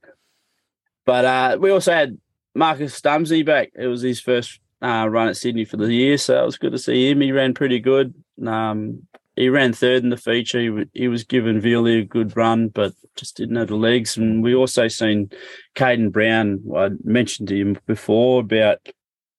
But 1.05 1.25
uh, 1.25 1.57
we 1.59 1.71
also 1.71 1.91
had 1.91 2.17
Marcus 2.55 2.99
Dumesny 3.01 3.45
back. 3.45 3.71
It 3.75 3.87
was 3.87 4.01
his 4.01 4.21
first 4.21 4.59
uh, 4.81 5.07
run 5.09 5.27
at 5.27 5.37
Sydney 5.37 5.65
for 5.65 5.77
the 5.77 5.93
year, 5.93 6.17
so 6.17 6.41
it 6.41 6.45
was 6.45 6.57
good 6.57 6.71
to 6.71 6.79
see 6.79 7.09
him. 7.09 7.21
He 7.21 7.31
ran 7.31 7.53
pretty 7.53 7.79
good. 7.79 8.13
Um, 8.45 9.07
he 9.35 9.49
ran 9.49 9.73
third 9.73 10.03
in 10.03 10.09
the 10.09 10.17
feature. 10.17 10.59
He, 10.59 10.85
he 10.93 11.07
was 11.07 11.23
given 11.23 11.61
Veely 11.61 12.01
a 12.01 12.05
good 12.05 12.35
run, 12.35 12.67
but 12.67 12.93
just 13.15 13.37
didn't 13.37 13.55
have 13.55 13.69
the 13.69 13.75
legs. 13.75 14.17
And 14.17 14.43
we 14.43 14.55
also 14.55 14.87
seen 14.87 15.29
Caden 15.75 16.11
Brown. 16.11 16.63
I 16.75 16.89
mentioned 17.03 17.49
to 17.49 17.57
him 17.57 17.77
before 17.85 18.41
about 18.41 18.79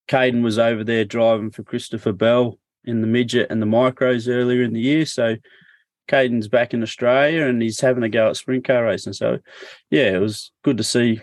Caden 0.09 0.43
was 0.43 0.59
over 0.59 0.85
there 0.85 1.05
driving 1.05 1.51
for 1.51 1.63
Christopher 1.63 2.13
Bell 2.13 2.59
in 2.85 3.01
the 3.01 3.07
midget 3.07 3.49
and 3.51 3.61
the 3.61 3.67
micros 3.67 4.29
earlier 4.29 4.63
in 4.63 4.73
the 4.73 4.81
year. 4.81 5.07
So 5.07 5.37
Caden's 6.09 6.49
back 6.49 6.75
in 6.75 6.83
Australia 6.83 7.47
and 7.47 7.63
he's 7.63 7.81
having 7.81 8.03
a 8.03 8.09
go 8.09 8.29
at 8.29 8.37
sprint 8.37 8.65
car 8.65 8.85
racing. 8.85 9.13
So, 9.13 9.39
yeah, 9.91 10.15
it 10.15 10.21
was 10.21 10.53
good 10.63 10.79
to 10.79 10.85
see 10.85 11.21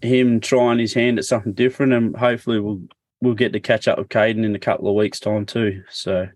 him 0.00 0.40
trying 0.40 0.78
his 0.78 0.94
hand 0.94 1.18
at 1.18 1.24
something 1.24 1.52
different, 1.52 1.92
and 1.92 2.16
hopefully 2.16 2.60
we'll 2.60 2.82
we'll 3.22 3.34
get 3.34 3.52
to 3.52 3.60
catch 3.60 3.88
up 3.88 3.98
with 3.98 4.08
Caden 4.08 4.44
in 4.44 4.54
a 4.54 4.58
couple 4.58 4.88
of 4.88 4.96
weeks' 4.96 5.20
time 5.20 5.46
too. 5.46 5.84
So, 5.88 6.28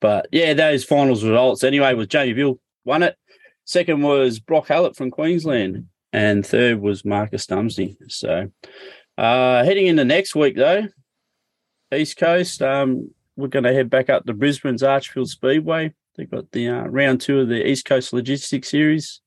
but 0.00 0.26
yeah, 0.32 0.54
those 0.54 0.82
finals 0.82 1.22
results 1.22 1.62
anyway 1.62 1.94
was 1.94 2.08
Jamie 2.08 2.32
Veal 2.32 2.58
won 2.84 3.04
it. 3.04 3.16
Second 3.64 4.02
was 4.02 4.40
Brock 4.40 4.68
Hallett 4.68 4.96
from 4.96 5.10
Queensland, 5.10 5.86
and 6.12 6.44
third 6.44 6.80
was 6.80 7.04
Marcus 7.04 7.46
Dumesny. 7.46 7.96
So, 8.08 8.50
uh, 9.18 9.64
heading 9.64 9.86
into 9.86 10.04
next 10.04 10.34
week 10.34 10.56
though, 10.56 10.88
East 11.94 12.16
Coast, 12.16 12.62
um, 12.62 13.10
we're 13.36 13.48
going 13.48 13.64
to 13.64 13.72
head 13.72 13.90
back 13.90 14.08
up 14.08 14.24
to 14.24 14.32
Brisbane's 14.32 14.82
Archerfield 14.82 15.28
Speedway. 15.28 15.92
They've 16.16 16.30
got 16.30 16.50
the 16.52 16.68
uh, 16.68 16.84
round 16.86 17.20
two 17.20 17.40
of 17.40 17.48
the 17.48 17.68
East 17.68 17.84
Coast 17.84 18.14
Logistics 18.14 18.70
Series 18.70 19.20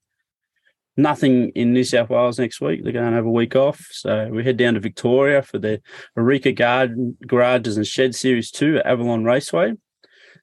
nothing 1.01 1.49
in 1.49 1.73
New 1.73 1.83
South 1.83 2.09
Wales 2.09 2.39
next 2.39 2.61
week. 2.61 2.83
They're 2.83 2.93
going 2.93 3.09
to 3.09 3.15
have 3.15 3.25
a 3.25 3.31
week 3.31 3.55
off. 3.55 3.87
So 3.91 4.29
we 4.31 4.43
head 4.43 4.57
down 4.57 4.75
to 4.75 4.79
Victoria 4.79 5.41
for 5.41 5.57
the 5.57 5.81
Eureka 6.15 6.51
Garden, 6.51 7.17
Garages 7.25 7.77
and 7.77 7.87
Shed 7.87 8.15
Series 8.15 8.51
2 8.51 8.77
at 8.77 8.85
Avalon 8.85 9.23
Raceway. 9.23 9.73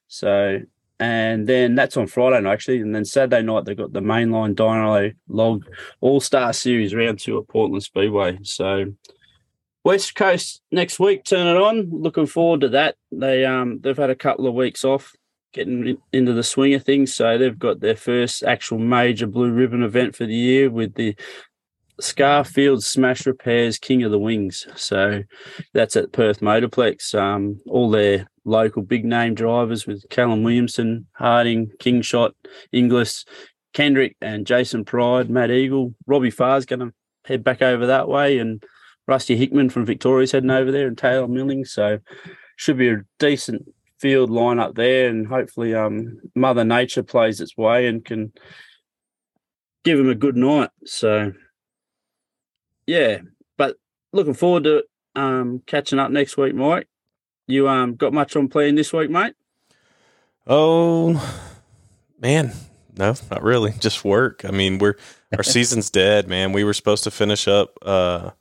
So, 0.07 0.59
and 0.99 1.47
then 1.47 1.75
that's 1.75 1.97
on 1.97 2.07
Friday 2.07 2.41
night, 2.41 2.53
actually. 2.53 2.81
And 2.81 2.95
then 2.95 3.05
Saturday 3.05 3.43
night, 3.43 3.65
they've 3.65 3.77
got 3.77 3.93
the 3.93 3.99
mainline 3.99 4.55
Dyno 4.55 5.13
Log 5.27 5.65
All 6.01 6.19
Star 6.19 6.53
Series 6.53 6.95
round 6.95 7.19
two 7.19 7.37
at 7.37 7.47
Portland 7.47 7.83
Speedway. 7.83 8.39
So, 8.43 8.93
West 9.83 10.15
Coast 10.15 10.61
next 10.71 10.99
week, 10.99 11.23
turn 11.23 11.47
it 11.47 11.59
on. 11.59 11.89
Looking 11.91 12.25
forward 12.25 12.61
to 12.61 12.69
that. 12.69 12.95
They 13.11 13.45
um 13.45 13.79
they've 13.81 13.95
had 13.95 14.09
a 14.09 14.15
couple 14.15 14.47
of 14.47 14.53
weeks 14.53 14.83
off 14.83 15.13
getting 15.57 15.97
into 16.13 16.33
the 16.33 16.43
swing 16.43 16.75
of 16.75 16.83
things. 16.83 17.13
So 17.13 17.37
they've 17.37 17.57
got 17.57 17.79
their 17.79 17.95
first 17.95 18.43
actual 18.43 18.77
major 18.77 19.25
blue 19.25 19.51
ribbon 19.51 19.81
event 19.81 20.15
for 20.15 20.25
the 20.25 20.35
year 20.35 20.69
with 20.69 20.93
the 20.93 21.15
Scarfield 21.99 22.83
Smash 22.83 23.25
Repairs 23.25 23.79
King 23.79 24.03
of 24.03 24.11
the 24.11 24.19
Wings. 24.19 24.67
So 24.75 25.23
that's 25.73 25.95
at 25.95 26.11
Perth 26.11 26.41
Motorplex. 26.41 27.15
Um, 27.15 27.59
all 27.67 27.89
their 27.89 28.29
local 28.45 28.83
big 28.83 29.03
name 29.03 29.33
drivers 29.33 29.87
with 29.87 30.07
Callum 30.11 30.43
Williamson, 30.43 31.07
Harding, 31.13 31.71
Kingshot, 31.79 32.35
Inglis, 32.71 33.25
Kendrick, 33.73 34.15
and 34.21 34.45
Jason 34.45 34.85
Pride, 34.85 35.29
Matt 35.29 35.49
Eagle. 35.49 35.95
Robbie 36.05 36.29
Farr's 36.29 36.67
going 36.67 36.81
to 36.81 36.93
head 37.25 37.43
back 37.43 37.63
over 37.63 37.87
that 37.87 38.07
way, 38.07 38.37
and 38.37 38.63
Rusty 39.07 39.35
Hickman 39.35 39.71
from 39.71 39.85
Victoria's 39.85 40.31
heading 40.31 40.51
over 40.51 40.71
there, 40.71 40.87
and 40.87 40.97
Taylor 40.97 41.27
Milling. 41.27 41.65
So 41.65 41.97
should 42.57 42.77
be 42.77 42.89
a 42.89 43.01
decent 43.17 43.67
field 43.99 44.29
line 44.29 44.59
up 44.59 44.75
there, 44.75 45.09
and 45.09 45.27
hopefully, 45.27 45.73
um, 45.73 46.19
Mother 46.35 46.63
Nature 46.63 47.03
plays 47.03 47.41
its 47.41 47.57
way 47.57 47.87
and 47.87 48.03
can 48.03 48.31
give 49.83 49.99
him 49.99 50.09
a 50.09 50.15
good 50.15 50.35
night. 50.35 50.69
So, 50.85 51.33
yeah, 52.85 53.19
but 53.57 53.77
looking 54.13 54.33
forward 54.33 54.65
to 54.65 54.83
um, 55.15 55.61
catching 55.65 55.99
up 55.99 56.11
next 56.11 56.37
week, 56.37 56.53
Mike. 56.55 56.87
You 57.47 57.69
um 57.69 57.95
got 57.95 58.13
much 58.13 58.35
on 58.35 58.49
plan 58.49 58.75
this 58.75 58.91
week, 58.91 59.09
mate? 59.09 59.33
Oh 60.45 61.13
man, 62.19 62.53
no, 62.97 63.15
not 63.31 63.41
really. 63.41 63.71
Just 63.79 64.03
work. 64.03 64.43
I 64.43 64.51
mean, 64.51 64.79
we're 64.79 64.97
our 65.35 65.43
season's 65.43 65.89
dead, 65.89 66.27
man. 66.27 66.51
We 66.51 66.65
were 66.65 66.73
supposed 66.73 67.05
to 67.05 67.11
finish 67.11 67.47
up. 67.47 67.77
uh 67.81 68.31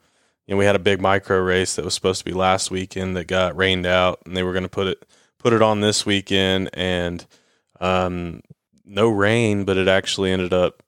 you 0.47 0.55
know, 0.55 0.59
we 0.59 0.65
had 0.65 0.77
a 0.77 0.81
big 0.81 1.01
micro 1.01 1.41
race 1.41 1.75
that 1.75 1.85
was 1.85 1.95
supposed 1.95 2.21
to 2.21 2.25
be 2.25 2.33
last 2.33 2.71
weekend 2.71 3.17
that 3.17 3.27
got 3.27 3.57
rained 3.57 3.85
out, 3.85 4.21
and 4.25 4.37
they 4.37 4.45
were 4.45 4.53
going 4.53 4.63
to 4.63 4.69
put 4.69 4.87
it 4.87 5.05
put 5.47 5.53
it 5.53 5.63
on 5.63 5.81
this 5.81 6.05
weekend, 6.05 6.69
and 6.75 7.25
um, 7.79 8.41
no 8.85 9.09
rain, 9.09 9.63
but 9.63 9.77
it 9.77 9.87
actually 9.87 10.33
ended 10.33 10.53
up 10.53 10.83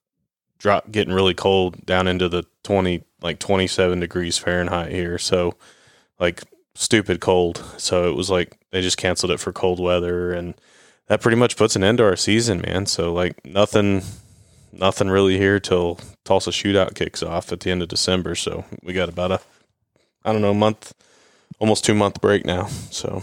drop 0.59 0.91
getting 0.91 1.15
really 1.15 1.33
cold 1.33 1.87
down 1.87 2.09
into 2.09 2.29
the 2.29 2.45
20 2.65 3.05
like 3.21 3.39
27 3.39 4.01
degrees 4.01 4.37
Fahrenheit 4.37 4.91
here. 4.91 5.17
So 5.17 5.55
like 6.19 6.43
stupid 6.75 7.21
cold. 7.21 7.65
So 7.77 8.11
it 8.11 8.17
was 8.17 8.31
like 8.31 8.59
they 8.73 8.83
just 8.83 8.97
canceled 8.97 9.31
it 9.31 9.39
for 9.39 9.53
cold 9.53 9.79
weather 9.79 10.33
and 10.33 10.55
that 11.07 11.21
pretty 11.21 11.37
much 11.37 11.57
puts 11.57 11.77
an 11.77 11.85
end 11.85 11.99
to 11.99 12.05
our 12.05 12.17
season, 12.17 12.61
man. 12.61 12.87
So 12.87 13.13
like 13.13 13.45
nothing 13.45 14.03
nothing 14.73 15.09
really 15.09 15.39
here 15.39 15.61
till 15.61 16.01
Tulsa 16.25 16.51
shootout 16.51 16.97
kicks 16.97 17.23
off 17.23 17.53
at 17.53 17.61
the 17.61 17.71
end 17.71 17.81
of 17.81 17.89
December. 17.89 18.35
So 18.35 18.65
we 18.83 18.93
got 18.93 19.09
about 19.09 19.31
a 19.31 19.41
I 20.25 20.33
don't 20.33 20.43
know, 20.43 20.53
month 20.53 20.95
almost 21.61 21.85
2 21.85 21.95
month 21.95 22.21
break 22.21 22.45
now. 22.45 22.67
So 22.91 23.23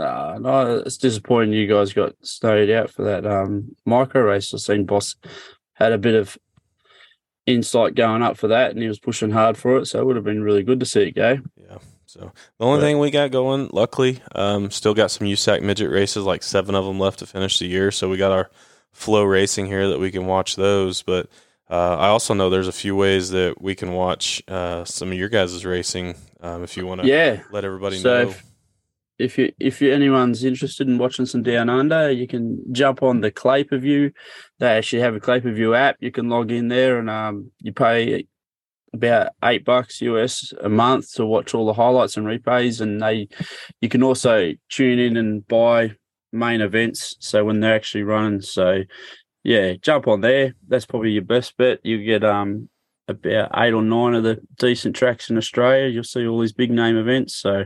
uh, 0.00 0.38
no, 0.40 0.78
it's 0.78 0.96
disappointing 0.96 1.52
you 1.52 1.66
guys 1.66 1.92
got 1.92 2.14
snowed 2.22 2.70
out 2.70 2.90
for 2.90 3.04
that 3.04 3.26
um, 3.26 3.76
micro 3.84 4.22
race. 4.22 4.52
I've 4.52 4.60
seen 4.60 4.84
Boss 4.84 5.16
had 5.74 5.92
a 5.92 5.98
bit 5.98 6.14
of 6.14 6.38
insight 7.46 7.94
going 7.94 8.22
up 8.22 8.36
for 8.36 8.48
that, 8.48 8.70
and 8.70 8.80
he 8.80 8.88
was 8.88 8.98
pushing 8.98 9.30
hard 9.30 9.56
for 9.56 9.78
it. 9.78 9.86
So 9.86 10.00
it 10.00 10.06
would 10.06 10.16
have 10.16 10.24
been 10.24 10.42
really 10.42 10.62
good 10.62 10.80
to 10.80 10.86
see 10.86 11.02
it 11.02 11.12
go. 11.12 11.38
Yeah. 11.56 11.78
So 12.06 12.32
the 12.58 12.64
only 12.64 12.80
but, 12.80 12.86
thing 12.86 12.98
we 12.98 13.10
got 13.10 13.30
going, 13.30 13.70
luckily, 13.72 14.20
um, 14.34 14.70
still 14.70 14.94
got 14.94 15.12
some 15.12 15.28
USAC 15.28 15.62
midget 15.62 15.90
races, 15.90 16.24
like 16.24 16.42
seven 16.42 16.74
of 16.74 16.84
them 16.84 16.98
left 16.98 17.20
to 17.20 17.26
finish 17.26 17.58
the 17.58 17.66
year. 17.66 17.92
So 17.92 18.08
we 18.08 18.16
got 18.16 18.32
our 18.32 18.50
FloRacing 18.94 19.66
here 19.66 19.88
that 19.88 20.00
we 20.00 20.10
can 20.10 20.26
watch 20.26 20.56
those. 20.56 21.02
But 21.02 21.28
uh, 21.70 21.96
I 21.96 22.08
also 22.08 22.34
know 22.34 22.50
there's 22.50 22.66
a 22.66 22.72
few 22.72 22.96
ways 22.96 23.30
that 23.30 23.62
we 23.62 23.76
can 23.76 23.92
watch 23.92 24.42
uh, 24.48 24.84
some 24.84 25.12
of 25.12 25.18
your 25.18 25.28
guys' 25.28 25.64
racing 25.64 26.16
um, 26.40 26.64
if 26.64 26.76
you 26.76 26.84
want 26.84 27.02
to 27.02 27.06
yeah. 27.06 27.42
let 27.52 27.64
everybody 27.64 27.98
so 27.98 28.24
know. 28.24 28.30
If, 28.30 28.44
if 29.20 29.36
you 29.36 29.52
if 29.60 29.80
you, 29.80 29.92
anyone's 29.92 30.44
interested 30.44 30.88
in 30.88 30.98
watching 30.98 31.26
some 31.26 31.42
down 31.42 31.68
under, 31.68 32.10
you 32.10 32.26
can 32.26 32.62
jump 32.72 33.02
on 33.02 33.20
the 33.20 33.30
Clay 33.30 33.64
per 33.64 33.78
View. 33.78 34.12
They 34.58 34.66
actually 34.66 35.02
have 35.02 35.14
a 35.14 35.20
Clay 35.20 35.40
per 35.40 35.52
View 35.52 35.74
app. 35.74 35.96
You 36.00 36.10
can 36.10 36.28
log 36.28 36.50
in 36.50 36.68
there 36.68 36.98
and 36.98 37.10
um, 37.10 37.50
you 37.60 37.72
pay 37.72 38.26
about 38.92 39.32
eight 39.44 39.64
bucks 39.64 40.00
US 40.00 40.52
a 40.60 40.68
month 40.68 41.12
to 41.14 41.24
watch 41.24 41.54
all 41.54 41.66
the 41.66 41.74
highlights 41.74 42.16
and 42.16 42.26
replays, 42.26 42.80
and 42.80 43.00
they 43.00 43.28
you 43.80 43.88
can 43.88 44.02
also 44.02 44.52
tune 44.70 44.98
in 44.98 45.16
and 45.16 45.46
buy 45.46 45.92
main 46.32 46.60
events. 46.60 47.16
So 47.20 47.44
when 47.44 47.60
they're 47.60 47.74
actually 47.74 48.04
running, 48.04 48.40
so 48.40 48.82
yeah, 49.44 49.74
jump 49.74 50.08
on 50.08 50.22
there. 50.22 50.54
That's 50.66 50.86
probably 50.86 51.10
your 51.10 51.22
best 51.22 51.56
bet. 51.56 51.80
You 51.84 52.02
get 52.02 52.24
um 52.24 52.70
about 53.10 53.50
eight 53.56 53.72
or 53.72 53.82
nine 53.82 54.14
of 54.14 54.22
the 54.22 54.40
decent 54.58 54.96
tracks 54.96 55.30
in 55.30 55.36
Australia. 55.36 55.88
You'll 55.88 56.04
see 56.04 56.26
all 56.26 56.40
these 56.40 56.52
big 56.52 56.70
name 56.70 56.96
events. 56.96 57.34
So 57.36 57.64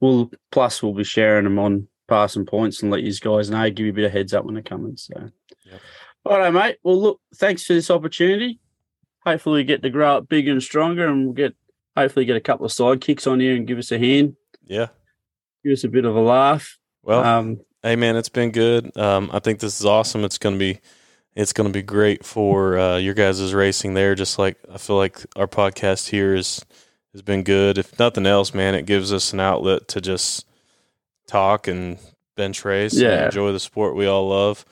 we'll 0.00 0.30
plus 0.52 0.82
we'll 0.82 0.94
be 0.94 1.04
sharing 1.04 1.44
them 1.44 1.58
on 1.58 1.88
passing 2.08 2.46
points 2.46 2.82
and 2.82 2.90
let 2.90 3.02
you 3.02 3.12
guys 3.14 3.50
know, 3.50 3.68
give 3.70 3.86
you 3.86 3.92
a 3.92 3.94
bit 3.94 4.04
of 4.04 4.12
heads 4.12 4.34
up 4.34 4.44
when 4.44 4.54
they're 4.54 4.62
coming. 4.62 4.96
So 4.96 5.14
yep. 5.64 5.80
all 6.24 6.38
right, 6.38 6.52
mate. 6.52 6.76
Well 6.82 7.00
look, 7.00 7.20
thanks 7.36 7.64
for 7.64 7.74
this 7.74 7.90
opportunity. 7.90 8.60
Hopefully 9.24 9.60
we 9.60 9.64
get 9.64 9.82
to 9.82 9.90
grow 9.90 10.18
up 10.18 10.28
bigger 10.28 10.52
and 10.52 10.62
stronger 10.62 11.06
and 11.06 11.24
we'll 11.24 11.34
get 11.34 11.54
hopefully 11.96 12.24
get 12.24 12.36
a 12.36 12.40
couple 12.40 12.66
of 12.66 12.72
side 12.72 13.00
kicks 13.00 13.26
on 13.26 13.40
here 13.40 13.54
and 13.54 13.66
give 13.66 13.78
us 13.78 13.92
a 13.92 13.98
hand. 13.98 14.36
Yeah. 14.66 14.88
Give 15.64 15.72
us 15.72 15.84
a 15.84 15.88
bit 15.88 16.04
of 16.04 16.14
a 16.14 16.20
laugh. 16.20 16.78
Well 17.02 17.24
um, 17.24 17.60
hey 17.82 17.96
man, 17.96 18.16
it's 18.16 18.28
been 18.28 18.50
good. 18.50 18.96
Um, 18.96 19.30
I 19.32 19.38
think 19.38 19.60
this 19.60 19.80
is 19.80 19.86
awesome. 19.86 20.24
It's 20.24 20.38
gonna 20.38 20.56
be 20.56 20.80
it's 21.34 21.52
going 21.52 21.68
to 21.68 21.72
be 21.72 21.82
great 21.82 22.24
for 22.24 22.78
uh, 22.78 22.96
your 22.96 23.14
guys' 23.14 23.52
racing 23.54 23.94
there. 23.94 24.14
Just 24.14 24.38
like 24.38 24.56
I 24.72 24.78
feel 24.78 24.96
like 24.96 25.24
our 25.36 25.48
podcast 25.48 26.10
here 26.10 26.34
is 26.34 26.64
has 27.12 27.22
been 27.22 27.42
good. 27.42 27.78
If 27.78 27.98
nothing 27.98 28.26
else, 28.26 28.54
man, 28.54 28.74
it 28.74 28.86
gives 28.86 29.12
us 29.12 29.32
an 29.32 29.40
outlet 29.40 29.88
to 29.88 30.00
just 30.00 30.46
talk 31.26 31.68
and 31.68 31.98
bench 32.36 32.64
race 32.64 32.94
yeah. 32.94 33.10
and 33.10 33.24
enjoy 33.26 33.52
the 33.52 33.60
sport 33.60 33.96
we 33.96 34.06
all 34.06 34.28
love. 34.28 34.64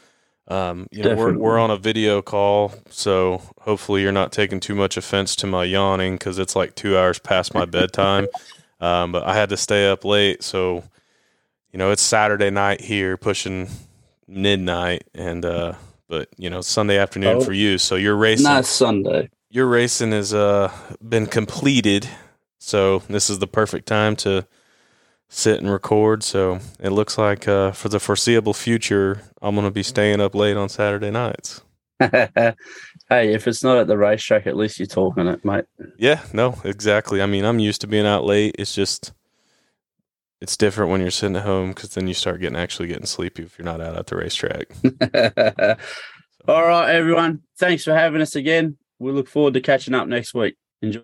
Um, 0.48 0.88
you 0.90 1.04
know, 1.04 1.14
we're 1.14 1.36
we're 1.38 1.58
on 1.58 1.70
a 1.70 1.76
video 1.76 2.20
call, 2.20 2.74
so 2.90 3.40
hopefully 3.60 4.02
you're 4.02 4.12
not 4.12 4.32
taking 4.32 4.60
too 4.60 4.74
much 4.74 4.96
offense 4.96 5.36
to 5.36 5.46
my 5.46 5.64
yawning 5.64 6.14
because 6.14 6.38
it's 6.38 6.56
like 6.56 6.74
two 6.74 6.98
hours 6.98 7.18
past 7.18 7.54
my 7.54 7.64
bedtime. 7.64 8.26
Um, 8.80 9.12
but 9.12 9.22
I 9.22 9.36
had 9.36 9.50
to 9.50 9.56
stay 9.56 9.88
up 9.88 10.04
late, 10.04 10.42
so 10.42 10.82
you 11.70 11.78
know 11.78 11.92
it's 11.92 12.02
Saturday 12.02 12.50
night 12.50 12.80
here, 12.80 13.16
pushing 13.16 13.68
midnight, 14.26 15.04
and 15.14 15.44
uh, 15.44 15.74
but 16.12 16.28
you 16.36 16.50
know 16.50 16.60
Sunday 16.60 16.98
afternoon 16.98 17.38
oh, 17.38 17.40
for 17.40 17.54
you. 17.54 17.78
So 17.78 17.96
your 17.96 18.16
racing, 18.16 18.44
not 18.44 18.66
Sunday. 18.66 19.30
Your 19.48 19.66
racing 19.66 20.12
has 20.12 20.34
uh, 20.34 20.70
been 21.02 21.26
completed, 21.26 22.06
so 22.58 22.98
this 23.08 23.30
is 23.30 23.38
the 23.38 23.46
perfect 23.46 23.88
time 23.88 24.14
to 24.16 24.46
sit 25.30 25.58
and 25.58 25.70
record. 25.70 26.22
So 26.22 26.58
it 26.78 26.90
looks 26.90 27.16
like 27.16 27.48
uh, 27.48 27.72
for 27.72 27.88
the 27.88 27.98
foreseeable 27.98 28.52
future, 28.52 29.22
I'm 29.40 29.54
going 29.54 29.64
to 29.64 29.70
be 29.70 29.82
staying 29.82 30.20
up 30.20 30.34
late 30.34 30.58
on 30.58 30.68
Saturday 30.68 31.10
nights. 31.10 31.62
hey, 31.98 32.54
if 33.08 33.48
it's 33.48 33.64
not 33.64 33.78
at 33.78 33.86
the 33.86 33.96
racetrack, 33.96 34.46
at 34.46 34.56
least 34.56 34.78
you're 34.78 34.86
talking 34.86 35.26
it, 35.28 35.42
mate. 35.46 35.64
Yeah, 35.96 36.20
no, 36.34 36.60
exactly. 36.62 37.22
I 37.22 37.26
mean, 37.26 37.46
I'm 37.46 37.58
used 37.58 37.80
to 37.80 37.86
being 37.86 38.06
out 38.06 38.24
late. 38.24 38.56
It's 38.58 38.74
just 38.74 39.12
it's 40.42 40.56
different 40.56 40.90
when 40.90 41.00
you're 41.00 41.12
sitting 41.12 41.36
at 41.36 41.44
home 41.44 41.68
because 41.68 41.90
then 41.90 42.08
you 42.08 42.14
start 42.14 42.40
getting 42.40 42.56
actually 42.56 42.88
getting 42.88 43.06
sleepy 43.06 43.44
if 43.44 43.56
you're 43.56 43.64
not 43.64 43.80
out 43.80 43.96
at 43.96 44.08
the 44.08 44.16
racetrack. 44.16 44.66
All 46.48 46.66
right, 46.66 46.96
everyone. 46.96 47.42
Thanks 47.58 47.84
for 47.84 47.94
having 47.94 48.20
us 48.20 48.34
again. 48.34 48.76
We 48.98 49.12
look 49.12 49.28
forward 49.28 49.54
to 49.54 49.60
catching 49.60 49.94
up 49.94 50.08
next 50.08 50.34
week. 50.34 50.56
Enjoy. 50.82 51.02